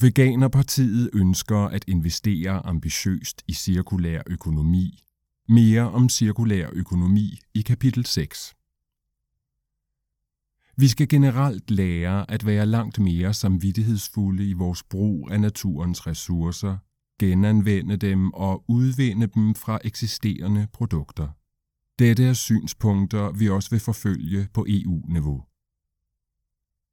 Veganerpartiet 0.00 1.10
ønsker 1.12 1.58
at 1.58 1.84
investere 1.88 2.66
ambitiøst 2.66 3.42
i 3.48 3.52
cirkulær 3.52 4.22
økonomi. 4.26 5.04
Mere 5.48 5.90
om 5.90 6.08
cirkulær 6.08 6.68
økonomi 6.72 7.38
i 7.54 7.60
kapitel 7.62 8.06
6. 8.06 8.54
Vi 10.76 10.88
skal 10.88 11.08
generelt 11.08 11.70
lære 11.70 12.30
at 12.30 12.46
være 12.46 12.66
langt 12.66 12.98
mere 12.98 13.34
samvittighedsfulde 13.34 14.48
i 14.48 14.52
vores 14.52 14.82
brug 14.82 15.30
af 15.30 15.40
naturens 15.40 16.06
ressourcer, 16.06 16.76
genanvende 17.20 17.96
dem 17.96 18.32
og 18.32 18.64
udvinde 18.68 19.26
dem 19.26 19.54
fra 19.54 19.78
eksisterende 19.84 20.66
produkter. 20.72 21.28
Dette 21.98 22.24
er 22.24 22.32
synspunkter, 22.32 23.32
vi 23.32 23.48
også 23.48 23.70
vil 23.70 23.80
forfølge 23.80 24.48
på 24.54 24.66
EU-niveau. 24.68 25.44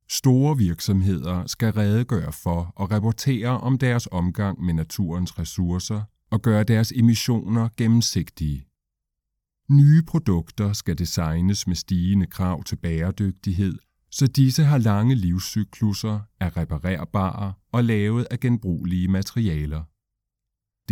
Store 0.09 0.57
virksomheder 0.57 1.45
skal 1.45 1.71
redegøre 1.73 2.31
for 2.31 2.73
og 2.75 2.91
rapportere 2.91 3.59
om 3.59 3.77
deres 3.77 4.07
omgang 4.11 4.61
med 4.63 4.73
naturens 4.73 5.39
ressourcer 5.39 6.01
og 6.31 6.41
gøre 6.41 6.63
deres 6.63 6.91
emissioner 6.91 7.69
gennemsigtige. 7.77 8.67
Nye 9.69 10.03
produkter 10.03 10.73
skal 10.73 10.97
designes 10.97 11.67
med 11.67 11.75
stigende 11.75 12.25
krav 12.25 12.63
til 12.63 12.75
bæredygtighed, 12.75 13.77
så 14.11 14.27
disse 14.27 14.63
har 14.63 14.77
lange 14.77 15.15
livscykluser, 15.15 16.19
er 16.39 16.57
reparerbare 16.57 17.53
og 17.71 17.83
lavet 17.83 18.27
af 18.31 18.39
genbrugelige 18.39 19.07
materialer. 19.07 19.83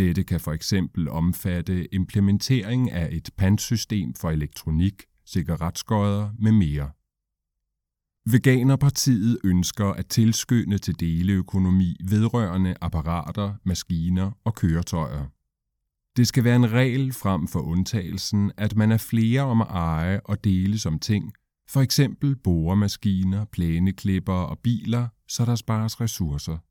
Dette 0.00 0.24
kan 0.24 0.40
for 0.40 0.52
eksempel 0.52 1.08
omfatte 1.08 1.94
implementering 1.94 2.90
af 2.90 3.08
et 3.12 3.30
pantsystem 3.36 4.14
for 4.14 4.30
elektronik, 4.30 5.02
cigaretskodder 5.26 6.30
med 6.38 6.52
mere. 6.52 6.90
Veganerpartiet 8.32 9.38
ønsker 9.44 9.86
at 9.86 10.06
tilskynde 10.06 10.78
til 10.78 11.00
deleøkonomi 11.00 11.96
vedrørende 12.08 12.74
apparater, 12.80 13.54
maskiner 13.64 14.30
og 14.44 14.54
køretøjer. 14.54 15.26
Det 16.16 16.28
skal 16.28 16.44
være 16.44 16.56
en 16.56 16.72
regel 16.72 17.12
frem 17.12 17.46
for 17.48 17.60
undtagelsen, 17.60 18.52
at 18.56 18.76
man 18.76 18.92
er 18.92 18.98
flere 18.98 19.40
om 19.40 19.60
at 19.60 19.68
eje 19.70 20.20
og 20.24 20.44
dele 20.44 20.78
som 20.78 20.98
ting, 20.98 21.32
for 21.70 21.80
eksempel 21.80 22.36
boremaskiner, 22.36 23.44
plæneklipper 23.44 24.32
og 24.32 24.58
biler, 24.58 25.08
så 25.28 25.44
der 25.44 25.54
spares 25.54 26.00
ressourcer. 26.00 26.69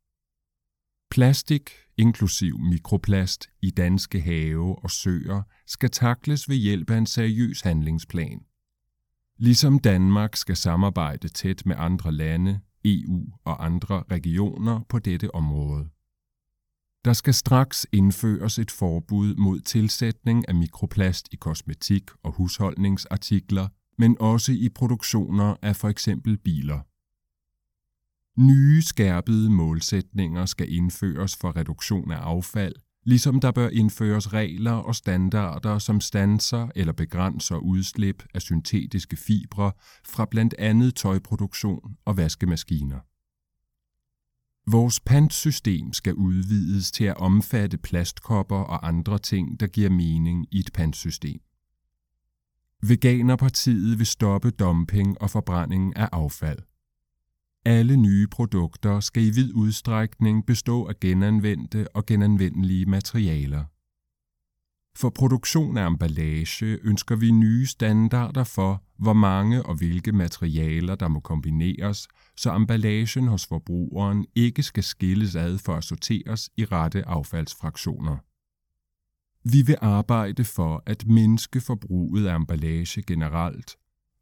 Plastik, 1.12 1.70
inklusiv 1.98 2.60
mikroplast, 2.60 3.50
i 3.62 3.72
danske 3.72 4.22
have 4.22 4.84
og 4.84 4.92
søer, 4.92 5.42
skal 5.68 5.89
takles 5.89 6.50
ved 6.50 6.56
hjælp 6.56 6.89
af 6.89 6.98
en 6.98 7.06
seriøs 7.06 7.62
handlingsplan. 7.62 8.39
Ligesom 9.38 9.80
Danmark 9.80 10.36
skal 10.36 10.56
samarbejde 10.56 11.28
tæt 11.28 11.66
med 11.66 11.75
andre 11.78 12.12
lande, 12.12 12.60
EU 12.86 13.25
og 13.44 13.66
andre 13.66 14.04
regioner 14.12 14.80
på 14.89 15.00
dette 15.00 15.36
område. 15.36 15.89
Der 17.06 17.13
skal 17.13 17.34
straks 17.34 17.88
indføres 17.92 18.60
et 18.60 18.72
forbud 18.72 19.36
mod 19.36 19.60
tilsætning 19.60 20.50
af 20.50 20.56
mikroplast 20.56 21.30
i 21.32 21.36
kosmetik 21.36 22.04
og 22.24 22.32
husholdningsartikler, 22.32 23.68
men 23.98 24.18
også 24.20 24.51
i 24.51 24.70
produktioner 24.75 25.56
af 25.62 25.75
for 25.75 25.89
eksempel 25.89 26.38
biler. 26.38 26.80
Nye 28.39 28.81
skærpede 28.81 29.50
målsætninger 29.50 30.46
skal 30.46 30.74
indføres 30.74 31.36
for 31.36 31.55
reduktion 31.55 32.12
af 32.12 32.17
affald, 32.17 32.75
ligesom 33.05 33.39
der 33.39 33.51
bør 33.51 33.69
indføres 33.69 34.34
regler 34.34 34.72
og 34.72 34.96
standarder, 34.96 35.79
som 35.79 36.01
stanser 36.01 36.67
eller 36.75 36.93
begrænser 36.93 37.55
udslip 37.55 38.24
af 38.34 38.41
syntetiske 38.41 39.17
fibre 39.17 39.72
fra 40.05 40.25
blandt 40.31 40.55
andet 40.60 40.96
tøjproduktion 40.96 41.96
og 42.05 42.17
vaskemaskiner. 42.17 43.00
Vores 44.72 45.00
pantsystem 45.00 45.93
skal 45.93 46.13
udvides 46.13 46.91
til 46.91 47.03
at 47.03 47.17
omfatte 47.17 47.77
plastkopper 47.77 48.60
og 48.60 48.88
andre 48.88 49.17
ting, 49.17 49.60
der 49.60 49.67
giver 49.67 49.89
mening 49.89 50.46
i 50.51 50.60
et 50.60 50.69
pantsystem. 50.74 51.39
Veganerpartiet 52.81 54.00
vil 54.00 54.08
stoppe 54.08 54.51
dumping 54.51 55.22
og 55.22 55.29
forbrænding 55.29 55.98
af 55.98 56.10
affald. 56.12 56.60
Alle 57.66 57.98
nye 57.98 58.28
produkter 58.28 59.00
skal 59.00 59.24
i 59.24 59.30
vid 59.30 59.54
udstrækning 59.54 60.46
bestå 60.46 60.86
af 60.86 61.00
genanvendte 61.00 61.96
og 61.96 62.06
genanvendelige 62.06 62.86
materialer. 62.86 63.66
For 64.98 65.10
produktion 65.10 65.78
af 65.78 65.88
emballage 65.88 66.80
ønsker 66.84 67.16
vi 67.16 67.32
nye 67.32 67.66
standarder 67.66 68.44
for, 68.44 68.84
hvor 68.98 69.13
mange 69.13 69.63
og 69.63 69.75
hvilke 69.75 70.12
materialer, 70.12 70.96
der 70.96 71.08
må 71.08 71.20
kombineres, 71.20 72.08
så 72.38 72.56
emballagen 72.56 73.28
hos 73.28 73.46
forbrugeren 73.46 74.25
ikke 74.36 74.63
skal 74.63 74.84
skilles 74.84 75.36
ad 75.36 75.58
for 75.58 75.75
at 75.75 75.84
sorteres 75.84 76.50
i 76.58 76.66
rette 76.66 77.08
affaldsfraktioner. 77.08 78.18
Vi 79.44 79.62
vil 79.62 79.78
arbejde 79.82 80.44
for 80.44 80.84
at 80.86 81.08
mindske 81.08 81.62
forbruget 81.62 82.28
af 82.28 82.36
emballage 82.36 83.02
generelt, 83.02 83.76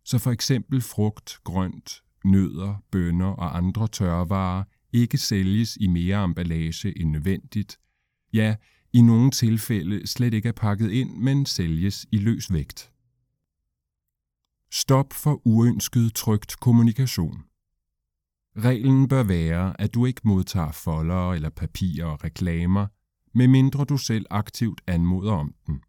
så 0.03 0.19
for 0.19 0.31
eksempel 0.31 0.81
frugt, 0.81 1.39
grønt, 1.43 2.01
nødder, 2.25 2.83
bønner 2.91 3.25
og 3.25 3.57
andre 3.57 3.87
tørvarer 3.87 4.63
ikke 4.93 5.17
sælges 5.17 5.77
i 5.81 5.87
mere 5.87 6.23
emballage 6.23 7.01
end 7.01 7.09
nødvendigt, 7.09 7.79
ja, 8.33 8.55
i 8.93 9.01
nogle 9.01 9.31
tilfælde 9.31 10.07
slet 10.07 10.33
ikke 10.33 10.49
er 10.49 10.53
pakket 10.53 10.91
ind, 10.91 11.17
men 11.17 11.45
sælges 11.45 12.05
i 12.11 12.17
løs 12.17 12.53
vægt. 12.53 12.91
Stop 14.71 15.13
for 15.13 15.41
uønsket 15.47 16.13
trygt 16.13 16.59
kommunikation. 16.59 17.43
Reglen 18.57 19.07
bør 19.07 19.23
være, 19.23 19.81
at 19.81 19.93
du 19.93 20.05
ikke 20.05 20.21
modtager 20.23 20.71
folder 20.71 21.33
eller 21.33 21.49
papirer 21.49 22.05
og 22.05 22.23
reklamer, 22.23 22.87
medmindre 23.33 23.85
du 23.85 23.97
selv 23.97 24.25
aktivt 24.29 24.81
anmoder 24.87 25.31
om 25.31 25.53
den, 25.67 25.81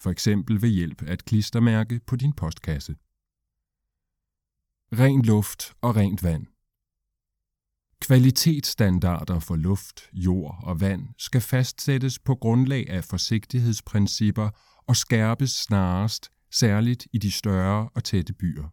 for 0.00 0.10
eksempel 0.10 0.62
ved 0.62 0.68
hjælp 0.68 1.02
af 1.02 1.12
et 1.12 1.24
klistermærke 1.24 2.00
på 2.06 2.16
din 2.16 2.32
postkasse. 2.32 2.96
Ren 4.92 5.22
luft 5.22 5.72
og 5.80 5.96
rent 5.96 6.22
vand. 6.22 6.46
Kvalitetsstandarder 8.00 9.40
for 9.40 9.56
luft, 9.56 10.00
jord 10.12 10.60
og 10.62 10.80
vand 10.80 11.08
skal 11.18 11.40
fastsættes 11.40 12.18
på 12.18 12.34
grundlag 12.34 12.90
af 12.90 13.04
forsigtighedsprincipper 13.04 14.50
og 14.86 14.96
skærpes 14.96 15.50
snarest, 15.50 16.30
særligt 16.50 17.06
i 17.12 17.18
de 17.18 17.32
større 17.32 17.88
og 17.94 18.04
tætte 18.04 18.32
byer. 18.32 18.68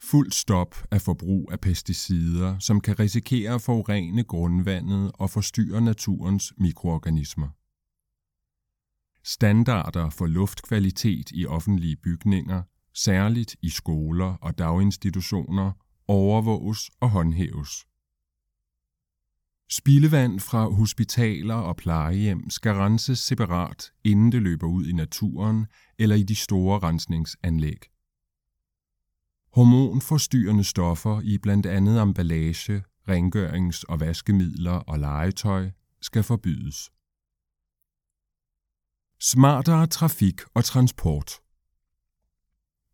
Fuld 0.00 0.32
stop 0.32 0.76
af 0.90 1.00
forbrug 1.00 1.52
af 1.52 1.60
pesticider, 1.60 2.58
som 2.58 2.80
kan 2.80 2.98
risikere 2.98 3.54
at 3.54 3.62
forurene 3.62 4.24
grundvandet 4.24 5.12
og 5.14 5.30
forstyrre 5.30 5.80
naturens 5.80 6.52
mikroorganismer. 6.58 7.48
Standarder 9.24 10.10
for 10.10 10.26
luftkvalitet 10.26 11.30
i 11.30 11.46
offentlige 11.46 11.96
bygninger, 11.96 12.62
særligt 12.96 13.56
i 13.62 13.68
skoler 13.68 14.34
og 14.34 14.58
daginstitutioner, 14.58 15.72
overvåges 16.08 16.90
og 17.00 17.10
håndhæves. 17.10 17.86
Spildevand 19.70 20.40
fra 20.40 20.68
hospitaler 20.68 21.54
og 21.54 21.76
plejehjem 21.76 22.50
skal 22.50 22.72
renses 22.72 23.18
separat, 23.18 23.92
inden 24.04 24.32
det 24.32 24.42
løber 24.42 24.66
ud 24.66 24.86
i 24.86 24.92
naturen 24.92 25.66
eller 25.98 26.16
i 26.16 26.22
de 26.22 26.34
store 26.34 26.78
rensningsanlæg. 26.78 27.78
Hormonforstyrrende 29.52 30.64
stoffer 30.64 31.20
i 31.20 31.38
blandt 31.38 31.66
andet 31.66 32.02
emballage, 32.02 32.84
rengørings- 33.08 33.82
og 33.88 34.00
vaskemidler 34.00 34.72
og 34.72 34.98
legetøj 34.98 35.70
skal 36.00 36.22
forbydes. 36.22 36.90
Smartere 39.20 39.86
trafik 39.86 40.40
og 40.54 40.64
transport 40.64 41.40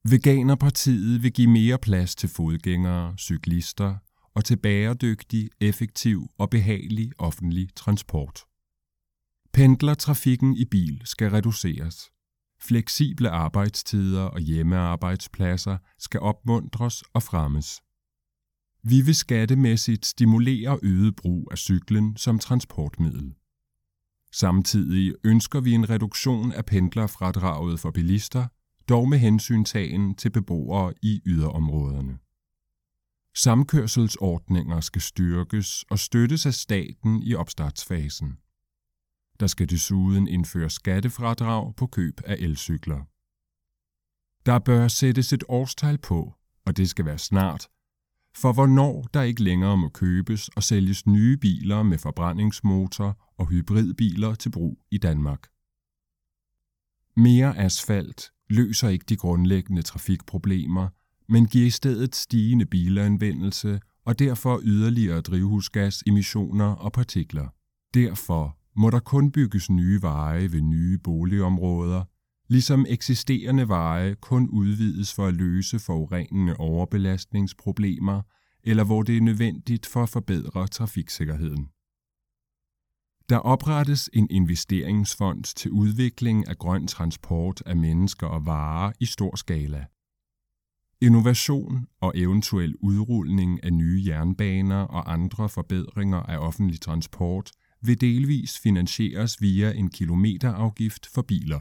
Veganerpartiet 0.04 1.22
vil 1.22 1.32
give 1.32 1.50
mere 1.50 1.78
plads 1.78 2.14
til 2.14 2.28
fodgængere, 2.28 3.18
cyklister 3.18 3.96
og 4.34 4.44
til 4.44 4.56
bæredygtig, 4.56 5.50
effektiv 5.60 6.30
og 6.38 6.50
behagelig 6.50 7.12
offentlig 7.18 7.68
transport. 7.76 8.44
Pendlertrafikken 9.52 10.56
i 10.56 10.64
bil 10.64 11.02
skal 11.04 11.30
reduceres. 11.30 12.10
Fleksible 12.60 13.30
arbejdstider 13.30 14.22
og 14.22 14.40
hjemmearbejdspladser 14.40 15.78
skal 15.98 16.20
opmuntres 16.20 17.02
og 17.02 17.22
fremmes. 17.22 17.80
Vi 18.82 19.00
vil 19.00 19.14
skattemæssigt 19.14 20.06
stimulere 20.06 20.78
øget 20.82 21.16
brug 21.16 21.48
af 21.50 21.58
cyklen 21.58 22.16
som 22.16 22.38
transportmiddel. 22.38 23.34
Samtidig 24.32 25.14
ønsker 25.24 25.60
vi 25.60 25.72
en 25.72 25.90
reduktion 25.90 26.52
af 26.52 26.64
pendlerfradraget 26.64 27.80
for 27.80 27.90
bilister, 27.90 28.46
dog 28.92 29.08
med 29.08 29.18
hensyntagen 29.18 30.14
til 30.14 30.30
beboere 30.30 30.94
i 31.02 31.20
yderområderne. 31.26 32.18
Samkørselsordninger 33.34 34.80
skal 34.80 35.02
styrkes 35.02 35.84
og 35.90 35.98
støttes 35.98 36.46
af 36.46 36.54
staten 36.54 37.22
i 37.22 37.34
opstartsfasen. 37.34 38.38
Der 39.40 39.46
skal 39.46 39.70
desuden 39.70 40.28
indføres 40.28 40.72
skattefradrag 40.72 41.74
på 41.76 41.86
køb 41.86 42.20
af 42.24 42.36
elcykler. 42.38 43.02
Der 44.46 44.58
bør 44.58 44.88
sættes 44.88 45.32
et 45.32 45.44
årstal 45.48 45.98
på, 45.98 46.34
og 46.64 46.76
det 46.76 46.90
skal 46.90 47.04
være 47.04 47.18
snart, 47.18 47.68
for 48.36 48.52
hvornår 48.52 49.02
der 49.14 49.22
ikke 49.22 49.42
længere 49.42 49.76
må 49.76 49.88
købes 49.88 50.48
og 50.48 50.62
sælges 50.62 51.06
nye 51.06 51.36
biler 51.36 51.82
med 51.82 51.98
forbrændingsmotor 51.98 53.32
og 53.38 53.48
hybridbiler 53.48 54.34
til 54.34 54.50
brug 54.50 54.78
i 54.90 54.98
Danmark. 54.98 55.48
Mere 57.16 57.58
asfalt 57.58 58.32
løser 58.52 58.88
ikke 58.88 59.04
de 59.08 59.16
grundlæggende 59.16 59.82
trafikproblemer, 59.82 60.88
men 61.28 61.46
giver 61.46 61.66
i 61.66 61.70
stedet 61.70 62.16
stigende 62.16 62.66
bilanvendelse 62.66 63.80
og 64.04 64.18
derfor 64.18 64.60
yderligere 64.64 65.20
drivhusgasemissioner 65.20 66.64
og 66.64 66.92
partikler. 66.92 67.46
Derfor 67.94 68.56
må 68.76 68.90
der 68.90 68.98
kun 68.98 69.30
bygges 69.30 69.70
nye 69.70 70.02
veje 70.02 70.52
ved 70.52 70.60
nye 70.60 70.98
boligområder, 70.98 72.04
ligesom 72.48 72.86
eksisterende 72.88 73.68
veje 73.68 74.14
kun 74.14 74.48
udvides 74.48 75.14
for 75.14 75.26
at 75.26 75.34
løse 75.34 75.78
forurenende 75.78 76.56
overbelastningsproblemer, 76.56 78.22
eller 78.64 78.84
hvor 78.84 79.02
det 79.02 79.16
er 79.16 79.20
nødvendigt 79.20 79.86
for 79.86 80.02
at 80.02 80.08
forbedre 80.08 80.68
trafiksikkerheden. 80.68 81.68
Der 83.32 83.38
oprettes 83.38 84.10
en 84.12 84.26
investeringsfond 84.30 85.44
til 85.44 85.70
udvikling 85.70 86.48
af 86.48 86.58
grøn 86.58 86.86
transport 86.86 87.62
af 87.66 87.76
mennesker 87.76 88.26
og 88.26 88.46
varer 88.46 88.92
i 89.00 89.06
stor 89.06 89.36
skala. 89.36 89.86
Innovation 91.00 91.86
og 92.00 92.12
eventuel 92.14 92.74
udrulning 92.80 93.64
af 93.64 93.72
nye 93.72 94.04
jernbaner 94.06 94.82
og 94.82 95.12
andre 95.12 95.48
forbedringer 95.48 96.18
af 96.18 96.38
offentlig 96.38 96.80
transport 96.80 97.50
vil 97.82 98.00
delvis 98.00 98.58
finansieres 98.58 99.40
via 99.40 99.72
en 99.72 99.90
kilometerafgift 99.90 101.06
for 101.06 101.22
biler. 101.22 101.60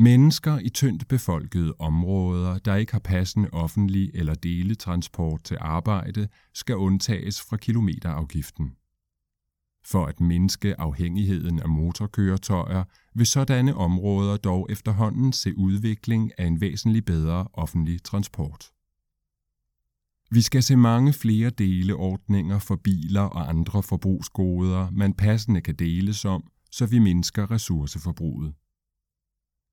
Mennesker 0.00 0.58
i 0.58 0.68
tyndt 0.68 1.08
befolkede 1.08 1.74
områder, 1.78 2.58
der 2.58 2.74
ikke 2.74 2.92
har 2.92 3.00
passende 3.00 3.48
offentlig 3.52 4.10
eller 4.14 4.34
deletransport 4.34 5.44
til 5.44 5.56
arbejde, 5.60 6.28
skal 6.54 6.76
undtages 6.76 7.40
fra 7.40 7.56
kilometerafgiften. 7.56 8.72
For 9.90 10.06
at 10.06 10.20
mindske 10.20 10.80
afhængigheden 10.80 11.58
af 11.60 11.68
motorkøretøjer 11.68 12.84
vil 13.14 13.26
sådanne 13.26 13.74
områder 13.74 14.36
dog 14.36 14.66
efterhånden 14.70 15.32
se 15.32 15.58
udvikling 15.58 16.32
af 16.38 16.46
en 16.46 16.60
væsentlig 16.60 17.04
bedre 17.04 17.48
offentlig 17.52 18.02
transport. 18.02 18.70
Vi 20.30 20.40
skal 20.40 20.62
se 20.62 20.76
mange 20.76 21.12
flere 21.12 21.50
deleordninger 21.50 22.58
for 22.58 22.76
biler 22.76 23.20
og 23.20 23.48
andre 23.48 23.82
forbrugsgoder, 23.82 24.90
man 24.90 25.14
passende 25.14 25.60
kan 25.60 25.74
deles 25.74 26.24
om, 26.24 26.50
så 26.70 26.86
vi 26.86 26.98
mindsker 26.98 27.50
ressourceforbruget. 27.50 28.54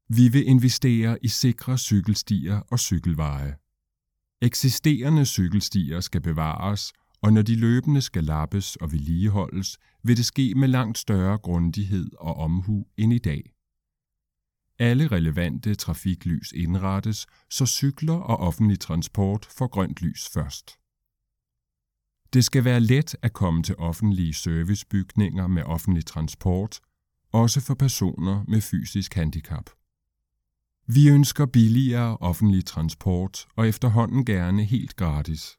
Vi 0.09 0.29
vil 0.29 0.47
investere 0.47 1.17
i 1.21 1.27
sikre 1.27 1.77
cykelstier 1.77 2.59
og 2.59 2.79
cykelveje. 2.79 3.55
Eksisterende 4.41 5.25
cykelstier 5.25 5.99
skal 5.99 6.21
bevares, 6.21 6.93
og 7.25 7.33
når 7.33 7.41
de 7.41 7.55
løbende 7.55 8.01
skal 8.01 8.23
lappes 8.23 8.75
og 8.75 8.91
vedligeholdes, 8.91 9.77
vil 10.03 10.17
det 10.17 10.25
ske 10.25 10.53
med 10.55 10.67
langt 10.67 10.97
større 10.97 11.37
grundighed 11.37 12.11
og 12.19 12.35
omhu 12.35 12.85
end 12.97 13.13
i 13.13 13.17
dag. 13.17 13.43
Alle 14.79 15.07
relevante 15.07 15.75
trafiklys 15.75 16.51
indrettes, 16.51 17.27
så 17.49 17.65
cykler 17.65 18.13
og 18.13 18.37
offentlig 18.37 18.79
transport 18.79 19.45
får 19.45 19.67
grønt 19.67 20.01
lys 20.01 20.29
først. 20.33 20.71
Det 22.33 22.45
skal 22.45 22.65
være 22.65 22.79
let 22.79 23.15
at 23.21 23.33
komme 23.33 23.63
til 23.63 23.75
offentlige 23.77 24.33
servicebygninger 24.33 25.47
med 25.47 25.63
offentlig 25.63 26.05
transport, 26.05 26.79
også 27.31 27.61
for 27.61 27.73
personer 27.73 28.45
med 28.47 28.61
fysisk 28.61 29.13
handicap. 29.13 29.69
Vi 30.87 31.09
ønsker 31.09 31.45
billigere 31.45 32.17
offentlig 32.17 32.65
transport 32.65 33.45
og 33.55 33.67
efterhånden 33.67 34.25
gerne 34.25 34.63
helt 34.63 34.95
gratis. 34.95 35.57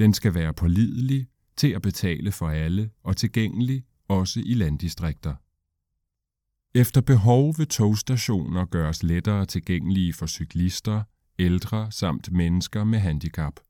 Den 0.00 0.14
skal 0.14 0.34
være 0.34 0.54
pålidelig, 0.54 1.26
til 1.56 1.68
at 1.68 1.82
betale 1.82 2.32
for 2.32 2.48
alle 2.48 2.90
og 3.02 3.16
tilgængelig 3.16 3.84
også 4.08 4.40
i 4.46 4.54
landdistrikter. 4.54 5.34
Efter 6.74 7.00
behov 7.00 7.54
vil 7.58 7.68
togstationer 7.68 8.64
gøres 8.64 9.02
lettere 9.02 9.46
tilgængelige 9.46 10.12
for 10.12 10.26
cyklister, 10.26 11.02
ældre 11.38 11.92
samt 11.92 12.32
mennesker 12.32 12.84
med 12.84 12.98
handicap. 12.98 13.60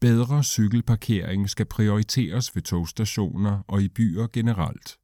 Bedre 0.00 0.44
cykelparkering 0.44 1.50
skal 1.50 1.66
prioriteres 1.66 2.54
ved 2.54 2.62
togstationer 2.62 3.62
og 3.68 3.82
i 3.82 3.88
byer 3.88 4.26
generelt. 4.32 4.98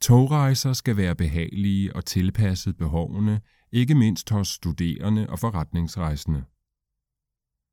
Togrejser 0.00 0.72
skal 0.72 0.96
være 0.96 1.14
behagelige 1.14 1.96
og 1.96 2.04
tilpasset 2.04 2.76
behovene, 2.76 3.40
ikke 3.72 3.94
mindst 3.94 4.30
hos 4.30 4.48
studerende 4.48 5.30
og 5.30 5.38
forretningsrejsende. 5.38 6.44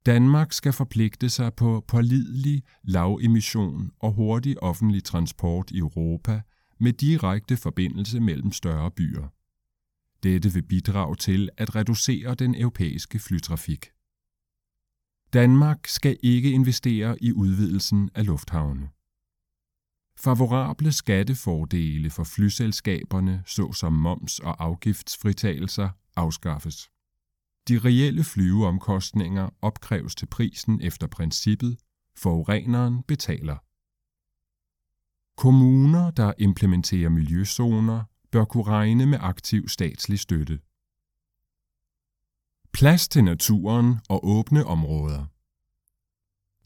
Danmark 0.08 0.54
skal 0.54 0.74
forpligte 0.74 1.30
sig 1.30 1.54
på 1.54 1.86
pålidelig, 1.88 2.64
lavemission 2.84 3.92
og 4.00 4.14
hurtig 4.14 4.64
offentlig 4.64 5.04
transport 5.04 5.72
i 5.72 5.78
Europa 5.78 6.42
med 6.80 6.94
direkte 6.94 7.58
forbindelse 7.58 8.20
mellem 8.20 8.52
større 8.52 8.92
byer. 8.92 9.28
Dette 10.24 10.54
vil 10.54 10.62
bidrage 10.64 11.16
til 11.16 11.50
at 11.58 11.76
reducere 11.76 12.36
den 12.36 12.56
europæiske 12.56 13.20
flytrafik. 13.20 13.86
Danmark 15.34 15.88
skal 15.88 16.18
ikke 16.24 16.52
investere 16.52 17.24
i 17.24 17.32
udvidelsen 17.32 18.10
af 18.16 18.26
lufthavne. 18.26 18.90
Favorable 20.20 20.92
skattefordele 20.92 22.10
for 22.10 22.24
flyselskaberne, 22.24 23.44
såsom 23.46 23.94
moms- 23.94 24.40
og 24.40 24.64
afgiftsfritagelser, 24.64 25.90
afskaffes. 26.16 26.90
De 27.68 27.80
reelle 27.80 28.24
flyveomkostninger 28.24 29.50
opkræves 29.62 30.16
til 30.16 30.26
prisen 30.26 30.82
efter 30.82 31.08
princippet 31.08 31.78
forureneren 32.16 33.04
betaler. 33.04 33.58
Kommuner, 35.38 36.12
der 36.12 36.34
implementerer 36.38 37.10
miljøzoner, 37.10 38.04
bør 38.32 38.46
kunne 38.46 38.64
regne 38.64 39.06
med 39.06 39.18
aktiv 39.22 39.68
statslig 39.68 40.20
støtte. 40.20 40.60
Plads 42.74 43.08
til 43.08 43.24
naturen 43.24 44.00
og 44.10 44.28
åbne 44.28 44.66
områder. 44.66 45.26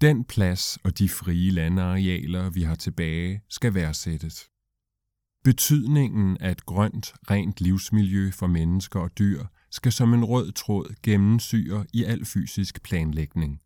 Den 0.02 0.26
plads 0.26 0.78
og 0.84 0.98
de 0.98 1.10
frie 1.10 1.52
landarealer, 1.52 2.50
vi 2.50 2.64
har 2.64 2.76
tilbage, 2.76 3.42
skal 3.50 3.74
værdsættes. 3.74 4.50
Betydningen 5.44 6.38
af 6.38 6.52
et 6.52 6.66
grønt, 6.66 7.14
rent 7.32 7.62
livsmiljø 7.62 8.32
for 8.32 8.48
mennesker 8.48 9.00
og 9.00 9.18
dyr 9.20 9.46
skal 9.72 9.92
som 9.92 10.14
en 10.14 10.26
rød 10.26 10.52
tråd 10.52 10.96
gennemsyre 11.04 11.86
i 11.94 12.04
al 12.04 12.26
fysisk 12.26 12.84
planlægning. 12.84 13.62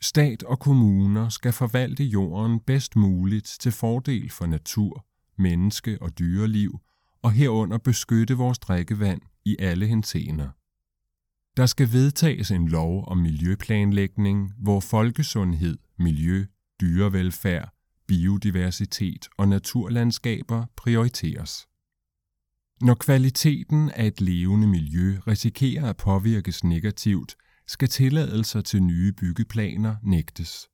Stat 0.00 0.42
og 0.42 0.58
kommuner 0.58 1.28
skal 1.28 1.52
forvalte 1.52 2.04
jorden 2.04 2.60
bedst 2.60 2.96
muligt 2.96 3.56
til 3.60 3.72
fordel 3.72 4.30
for 4.30 4.46
natur, 4.46 5.06
menneske 5.38 5.98
og 6.00 6.18
dyreliv, 6.18 6.80
og 7.22 7.32
herunder 7.32 7.78
beskytte 7.78 8.34
vores 8.34 8.58
drikkevand 8.58 9.20
i 9.44 9.56
alle 9.58 9.86
henseender. 9.86 10.48
Der 11.56 11.66
skal 11.66 11.92
vedtages 11.92 12.50
en 12.50 12.68
lov 12.68 13.04
om 13.08 13.18
miljøplanlægning, 13.18 14.52
hvor 14.58 14.80
folkesundhed, 14.80 15.78
miljø, 15.98 16.44
dyrevelfærd, 16.80 17.72
biodiversitet 18.06 19.28
og 19.38 19.48
naturlandskaber 19.48 20.66
prioriteres. 20.76 21.68
Når 22.80 22.94
kvaliteten 22.94 23.90
af 23.90 24.06
et 24.06 24.20
levende 24.20 24.66
miljø 24.66 25.18
risikerer 25.26 25.90
at 25.90 25.96
påvirkes 25.96 26.64
negativt, 26.64 27.36
skal 27.66 27.88
tilladelser 27.88 28.60
til 28.60 28.82
nye 28.82 29.12
byggeplaner 29.12 29.96
nægtes. 30.02 30.68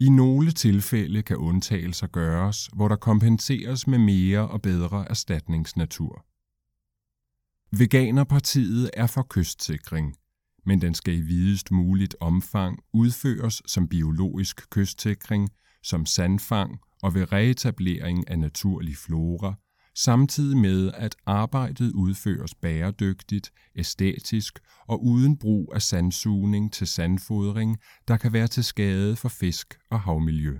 I 0.00 0.08
nogle 0.08 0.52
tilfælde 0.52 1.22
kan 1.22 1.36
undtagelser 1.36 2.06
gøres, 2.06 2.66
hvor 2.66 2.88
der 2.88 2.96
kompenseres 2.96 3.86
med 3.86 3.98
mere 3.98 4.48
og 4.48 4.62
bedre 4.62 5.08
erstatningsnatur. 5.10 6.24
Veganerpartiet 7.72 8.90
er 8.94 9.06
for 9.06 9.26
kystsikring, 9.30 10.16
men 10.66 10.80
den 10.80 10.94
skal 10.94 11.14
i 11.14 11.20
videst 11.20 11.70
muligt 11.70 12.16
omfang 12.20 12.78
udføres 12.92 13.62
som 13.66 13.88
biologisk 13.88 14.70
kystsikring, 14.70 15.48
som 15.82 16.06
sandfang 16.06 16.80
og 17.02 17.14
ved 17.14 17.32
reetablering 17.32 18.30
af 18.30 18.38
naturlig 18.38 18.96
flora– 18.96 19.54
samtidig 20.04 20.56
med 20.56 20.92
at 20.94 21.16
arbejdet 21.26 21.92
udføres 21.92 22.54
bæredygtigt, 22.54 23.52
æstetisk 23.76 24.58
og 24.88 25.04
uden 25.04 25.38
brug 25.38 25.72
af 25.74 25.82
sandsugning 25.82 26.72
til 26.72 26.86
sandfodring, 26.86 27.78
der 28.08 28.16
kan 28.16 28.32
være 28.32 28.48
til 28.48 28.64
skade 28.64 29.16
for 29.16 29.28
fisk 29.28 29.78
og 29.90 30.00
havmiljø. 30.00 30.58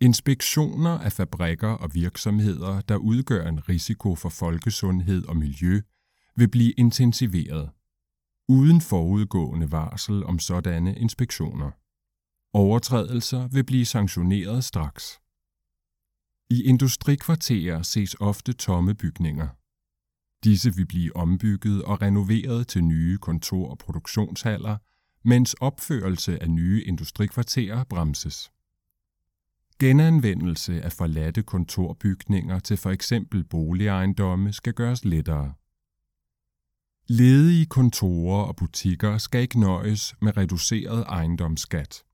Inspektioner 0.00 0.98
af 0.98 1.12
fabrikker 1.12 1.68
og 1.68 1.94
virksomheder, 1.94 2.80
der 2.80 2.96
udgør 2.96 3.48
en 3.48 3.68
risiko 3.68 4.14
for 4.14 4.28
folkesundhed 4.28 5.24
og 5.24 5.36
miljø, 5.36 5.80
vil 6.36 6.48
blive 6.48 6.72
intensiveret. 6.72 7.70
Uden 8.48 8.80
forudgående 8.80 9.72
varsel 9.72 10.24
om 10.24 10.38
sådanne 10.38 10.96
inspektioner. 10.96 11.70
Overtrædelser 12.52 13.48
vil 13.48 13.64
blive 13.64 13.84
sanktioneret 13.84 14.64
straks. 14.64 15.23
I 16.50 16.62
industrikvarterer 16.62 17.82
ses 17.82 18.16
ofte 18.20 18.52
tomme 18.52 18.94
bygninger. 18.94 19.48
Disse 20.44 20.74
vil 20.74 20.86
blive 20.86 21.16
ombygget 21.16 21.82
og 21.82 22.02
renoveret 22.02 22.68
til 22.68 22.84
nye 22.84 23.18
kontor- 23.18 23.70
og 23.70 23.78
produktionshaller, 23.78 24.76
mens 25.22 25.54
opførelse 25.54 26.42
af 26.42 26.50
nye 26.50 26.82
industrikvarterer 26.86 27.84
bremses. 27.84 28.50
Genanvendelse 29.78 30.82
af 30.82 30.92
forladte 30.92 31.42
kontorbygninger 31.42 32.58
til 32.58 32.76
for 32.76 32.90
eksempel 32.90 33.44
boligejendomme 33.44 34.52
skal 34.52 34.72
gøres 34.72 35.04
lettere. 35.04 35.54
Ledige 37.08 37.66
kontorer 37.66 38.44
og 38.44 38.56
butikker 38.56 39.18
skal 39.18 39.40
ikke 39.40 39.60
nøjes 39.60 40.14
med 40.20 40.36
reduceret 40.36 41.04
ejendomsskat. 41.08 42.04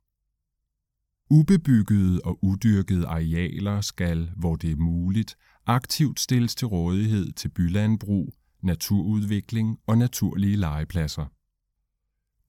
Ubebyggede 1.33 2.21
og 2.25 2.39
udyrkede 2.43 3.07
arealer 3.07 3.81
skal, 3.81 4.31
hvor 4.37 4.57
det 4.57 4.71
er 4.71 4.77
muligt, 4.77 5.37
aktivt 5.67 6.21
stilles 6.21 6.55
til 6.55 6.67
rådighed 6.67 7.33
til 7.33 7.49
bylandbrug, 7.49 8.35
naturudvikling 8.63 9.79
og 9.87 9.99
naturlige 9.99 10.57
legepladser. 10.57 11.27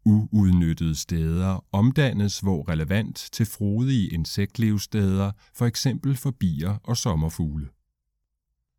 Uudnyttede 0.05 0.95
steder 0.95 1.65
omdannes 1.71 2.39
hvor 2.39 2.69
relevant 2.69 3.29
til 3.31 3.45
frodige 3.45 4.09
insektlevsteder, 4.09 5.31
for 5.55 5.65
eksempel 5.65 6.15
for 6.15 6.31
bier 6.31 6.77
og 6.83 6.97
sommerfugle. 6.97 7.67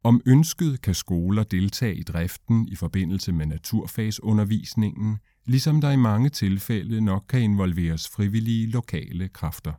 Om 0.05 0.21
ønsket 0.27 0.83
kan 0.83 0.95
skoler 0.95 1.43
deltage 1.43 1.97
i 1.97 2.03
driften 2.03 2.69
i 2.69 2.77
forbindelse 2.77 3.33
med 3.33 3.47
naturfagsundervisningen, 3.47 5.19
ligesom 5.47 5.81
der 5.81 5.91
i 5.91 5.97
mange 5.97 6.29
tilfælde 6.29 7.01
nok 7.01 7.25
kan 7.29 7.43
involveres 7.43 8.09
frivillige 8.09 8.71
lokale 8.71 9.29
kræfter. 9.29 9.73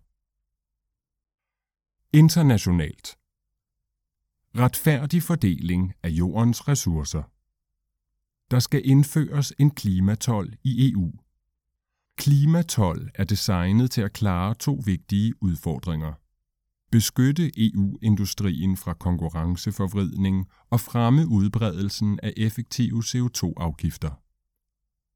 Internationalt 2.15 3.17
Retfærdig 4.57 5.23
fordeling 5.23 5.93
af 6.03 6.09
jordens 6.09 6.67
ressourcer 6.67 7.23
Der 8.51 8.59
skal 8.59 8.81
indføres 8.85 9.53
en 9.59 9.71
klimatol 9.71 10.53
i 10.63 10.91
EU. 10.91 11.11
Klimatol 12.17 13.09
er 13.15 13.23
designet 13.23 13.91
til 13.91 14.01
at 14.01 14.13
klare 14.13 14.55
to 14.55 14.81
vigtige 14.85 15.33
udfordringer. 15.43 16.13
Beskytte 16.91 17.51
EU-industrien 17.57 18.77
fra 18.77 18.93
konkurrenceforvridning 18.93 20.47
og 20.69 20.79
fremme 20.79 21.27
udbredelsen 21.27 22.19
af 22.23 22.33
effektive 22.37 23.03
CO2-afgifter. 23.05 24.22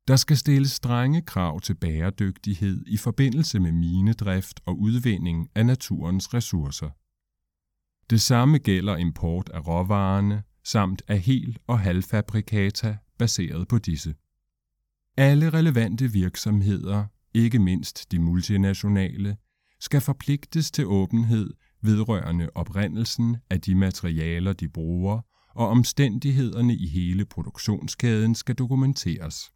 Der 0.07 0.15
skal 0.15 0.37
stilles 0.37 0.71
strenge 0.71 1.21
krav 1.21 1.59
til 1.59 1.75
bæredygtighed 1.75 2.83
i 2.87 2.97
forbindelse 2.97 3.59
med 3.59 3.71
minedrift 3.71 4.59
og 4.65 4.79
udvinding 4.79 5.49
af 5.55 5.65
naturens 5.65 6.33
ressourcer. 6.33 6.89
Det 8.09 8.21
samme 8.21 8.57
gælder 8.57 8.97
import 8.97 9.49
af 9.49 9.67
råvarerne 9.67 10.43
samt 10.63 11.01
af 11.07 11.19
hel- 11.19 11.57
og 11.67 11.79
halvfabrikata 11.79 12.97
baseret 13.17 13.67
på 13.67 13.77
disse. 13.77 14.15
Alle 15.17 15.49
relevante 15.49 16.11
virksomheder, 16.11 17.05
ikke 17.33 17.59
mindst 17.59 18.11
de 18.11 18.19
multinationale, 18.19 19.37
skal 19.79 20.01
forpligtes 20.01 20.71
til 20.71 20.85
åbenhed 20.85 21.53
vedrørende 21.81 22.49
oprindelsen 22.55 23.37
af 23.49 23.61
de 23.61 23.75
materialer, 23.75 24.53
de 24.53 24.69
bruger, 24.69 25.21
og 25.55 25.67
omstændighederne 25.67 26.75
i 26.75 26.87
hele 26.87 27.25
produktionskæden 27.25 28.35
skal 28.35 28.55
dokumenteres. 28.55 29.51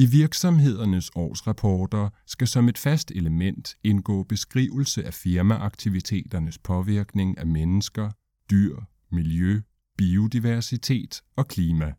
I 0.00 0.06
virksomhedernes 0.06 1.10
årsrapporter 1.14 2.08
skal 2.26 2.48
som 2.48 2.68
et 2.68 2.78
fast 2.78 3.10
element 3.10 3.76
indgå 3.84 4.22
beskrivelse 4.22 5.04
af 5.04 5.14
firmaaktiviteternes 5.14 6.58
påvirkning 6.58 7.38
af 7.38 7.46
mennesker, 7.46 8.10
dyr, 8.50 8.76
miljø, 9.12 9.60
biodiversitet 9.98 11.22
og 11.36 11.48
klima. 11.48 11.92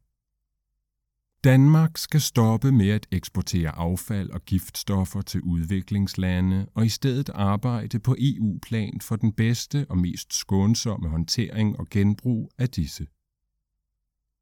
Danmark 1.43 1.97
skal 1.97 2.21
stoppe 2.21 2.71
med 2.71 2.89
at 2.89 3.07
eksportere 3.11 3.69
affald 3.69 4.29
og 4.29 4.41
giftstoffer 4.45 5.21
til 5.21 5.41
udviklingslande 5.41 6.67
og 6.75 6.85
i 6.85 6.89
stedet 6.89 7.29
arbejde 7.29 7.99
på 7.99 8.15
EU-plan 8.19 9.01
for 9.01 9.15
den 9.15 9.33
bedste 9.33 9.85
og 9.89 9.97
mest 9.97 10.33
skånsomme 10.33 11.09
håndtering 11.09 11.79
og 11.79 11.87
genbrug 11.89 12.51
af 12.57 12.69
disse. 12.69 13.07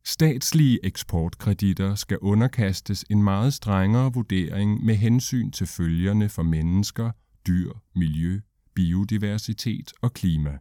Statslige 0.05 0.85
eksportkreditter 0.85 1.95
skal 1.95 2.17
underkastes 2.17 3.05
en 3.09 3.23
meget 3.23 3.53
strengere 3.53 4.13
vurdering 4.13 4.85
med 4.85 4.95
hensyn 4.95 5.51
til 5.51 5.67
følgerne 5.67 6.29
for 6.29 6.43
mennesker, 6.43 7.11
dyr, 7.47 7.71
miljø, 7.95 8.41
biodiversitet 8.73 9.93
og 10.01 10.13
klima. 10.13 10.57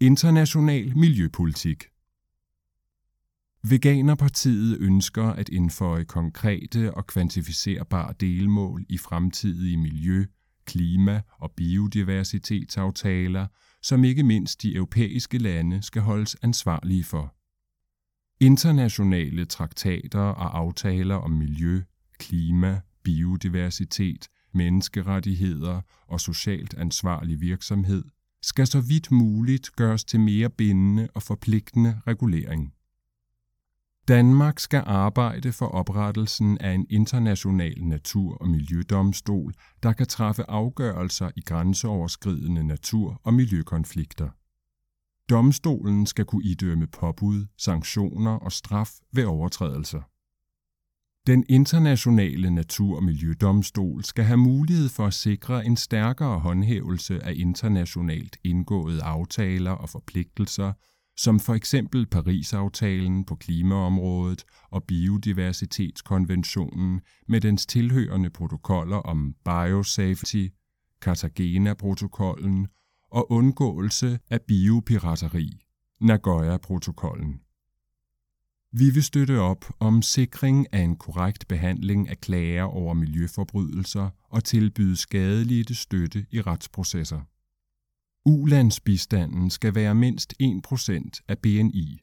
International 0.00 0.98
miljøpolitik 0.98 1.84
Veganerpartiet 3.70 4.78
ønsker 4.80 5.24
at 5.24 5.48
indføje 5.48 6.04
konkrete 6.04 6.94
og 6.94 7.06
kvantificerbare 7.06 8.14
delmål 8.20 8.86
i 8.88 8.98
fremtidige 8.98 9.76
miljø-, 9.76 10.26
klima- 10.64 11.22
og 11.38 11.50
biodiversitetsaftaler, 11.56 13.46
som 13.86 14.04
ikke 14.04 14.22
mindst 14.22 14.62
de 14.62 14.74
europæiske 14.74 15.38
lande 15.38 15.82
skal 15.82 16.02
holdes 16.02 16.36
ansvarlige 16.42 17.04
for. 17.04 17.34
Internationale 18.40 19.44
traktater 19.44 20.20
og 20.20 20.58
aftaler 20.58 21.14
om 21.14 21.30
miljø, 21.30 21.82
klima, 22.18 22.80
biodiversitet, 23.04 24.28
menneskerettigheder 24.54 25.80
og 26.06 26.20
socialt 26.20 26.74
ansvarlig 26.74 27.40
virksomhed 27.40 28.04
skal 28.42 28.66
så 28.66 28.80
vidt 28.80 29.10
muligt 29.10 29.70
gøres 29.76 30.04
til 30.04 30.20
mere 30.20 30.50
bindende 30.50 31.08
og 31.14 31.22
forpligtende 31.22 32.00
regulering. 32.06 32.75
Danmark 34.08 34.58
skal 34.58 34.82
arbejde 34.86 35.52
for 35.52 35.66
oprettelsen 35.66 36.58
af 36.58 36.72
en 36.72 36.86
international 36.90 37.74
natur- 37.82 38.36
og 38.40 38.48
miljødomstol, 38.48 39.54
der 39.82 39.92
kan 39.92 40.06
træffe 40.06 40.50
afgørelser 40.50 41.30
i 41.36 41.40
grænseoverskridende 41.40 42.64
natur- 42.64 43.20
og 43.24 43.34
miljøkonflikter. 43.34 44.28
Domstolen 45.30 46.06
skal 46.06 46.24
kunne 46.24 46.44
idømme 46.44 46.86
påbud, 46.86 47.46
sanktioner 47.58 48.30
og 48.30 48.52
straf 48.52 48.90
ved 49.12 49.24
overtrædelser. 49.24 50.02
Den 51.26 51.44
internationale 51.48 52.50
natur- 52.50 52.96
og 52.96 53.04
miljødomstol 53.04 54.04
skal 54.04 54.24
have 54.24 54.36
mulighed 54.36 54.88
for 54.88 55.06
at 55.06 55.14
sikre 55.14 55.66
en 55.66 55.76
stærkere 55.76 56.38
håndhævelse 56.38 57.24
af 57.24 57.32
internationalt 57.36 58.36
indgåede 58.44 59.02
aftaler 59.02 59.70
og 59.70 59.88
forpligtelser 59.88 60.72
som 61.16 61.40
for 61.40 61.54
eksempel 61.54 62.06
Paris-aftalen 62.06 63.24
på 63.24 63.36
klimaområdet 63.36 64.44
og 64.70 64.84
biodiversitetskonventionen 64.84 67.00
med 67.28 67.40
dens 67.40 67.66
tilhørende 67.66 68.30
protokoller 68.30 68.96
om 68.96 69.34
biosafety, 69.44 70.48
Cartagena-protokollen 71.00 72.66
og 73.10 73.32
undgåelse 73.32 74.18
af 74.30 74.42
biopirateri, 74.42 75.50
Nagoya-protokollen. 76.00 77.40
Vi 78.72 78.90
vil 78.90 79.02
støtte 79.02 79.40
op 79.40 79.64
om 79.80 80.02
sikring 80.02 80.74
af 80.74 80.80
en 80.80 80.96
korrekt 80.96 81.48
behandling 81.48 82.08
af 82.08 82.20
klager 82.20 82.62
over 82.62 82.94
miljøforbrydelser 82.94 84.10
og 84.28 84.44
tilbyde 84.44 84.96
skadelige 84.96 85.74
støtte 85.74 86.26
i 86.30 86.40
retsprocesser. 86.40 87.20
Ulandsbistanden 88.28 89.50
skal 89.50 89.74
være 89.74 89.94
mindst 89.94 90.34
1% 90.42 91.10
af 91.28 91.38
BNI. 91.38 92.02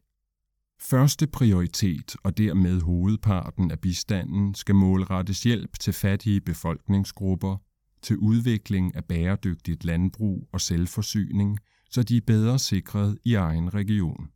Første 0.79 1.27
prioritet 1.27 2.15
og 2.23 2.37
dermed 2.37 2.81
hovedparten 2.81 3.71
af 3.71 3.79
bistanden 3.79 4.55
skal 4.55 4.75
målrettes 4.75 5.43
hjælp 5.43 5.79
til 5.79 5.93
fattige 5.93 6.41
befolkningsgrupper, 6.41 7.57
til 8.01 8.17
udvikling 8.17 8.95
af 8.95 9.05
bæredygtigt 9.05 9.83
landbrug 9.83 10.49
og 10.53 10.61
selvforsyning, 10.61 11.57
så 11.89 12.03
de 12.03 12.17
er 12.17 12.21
bedre 12.27 12.59
sikret 12.59 13.17
i 13.23 13.33
egen 13.33 13.73
region. 13.73 14.29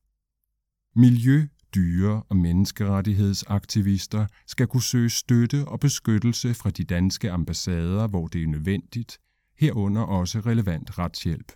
Miljø, 0.95 1.47
dyre 1.75 2.23
og 2.29 2.37
menneskerettighedsaktivister 2.37 4.27
skal 4.47 4.67
kunne 4.67 4.83
søge 4.83 5.09
støtte 5.09 5.65
og 5.67 5.79
beskyttelse 5.79 6.53
fra 6.53 6.69
de 6.69 6.83
danske 6.83 7.31
ambassader, 7.31 8.07
hvor 8.07 8.27
det 8.27 8.43
er 8.43 8.47
nødvendigt, 8.47 9.17
herunder 9.57 10.01
også 10.01 10.39
relevant 10.39 10.99
retshjælp. 10.99 11.51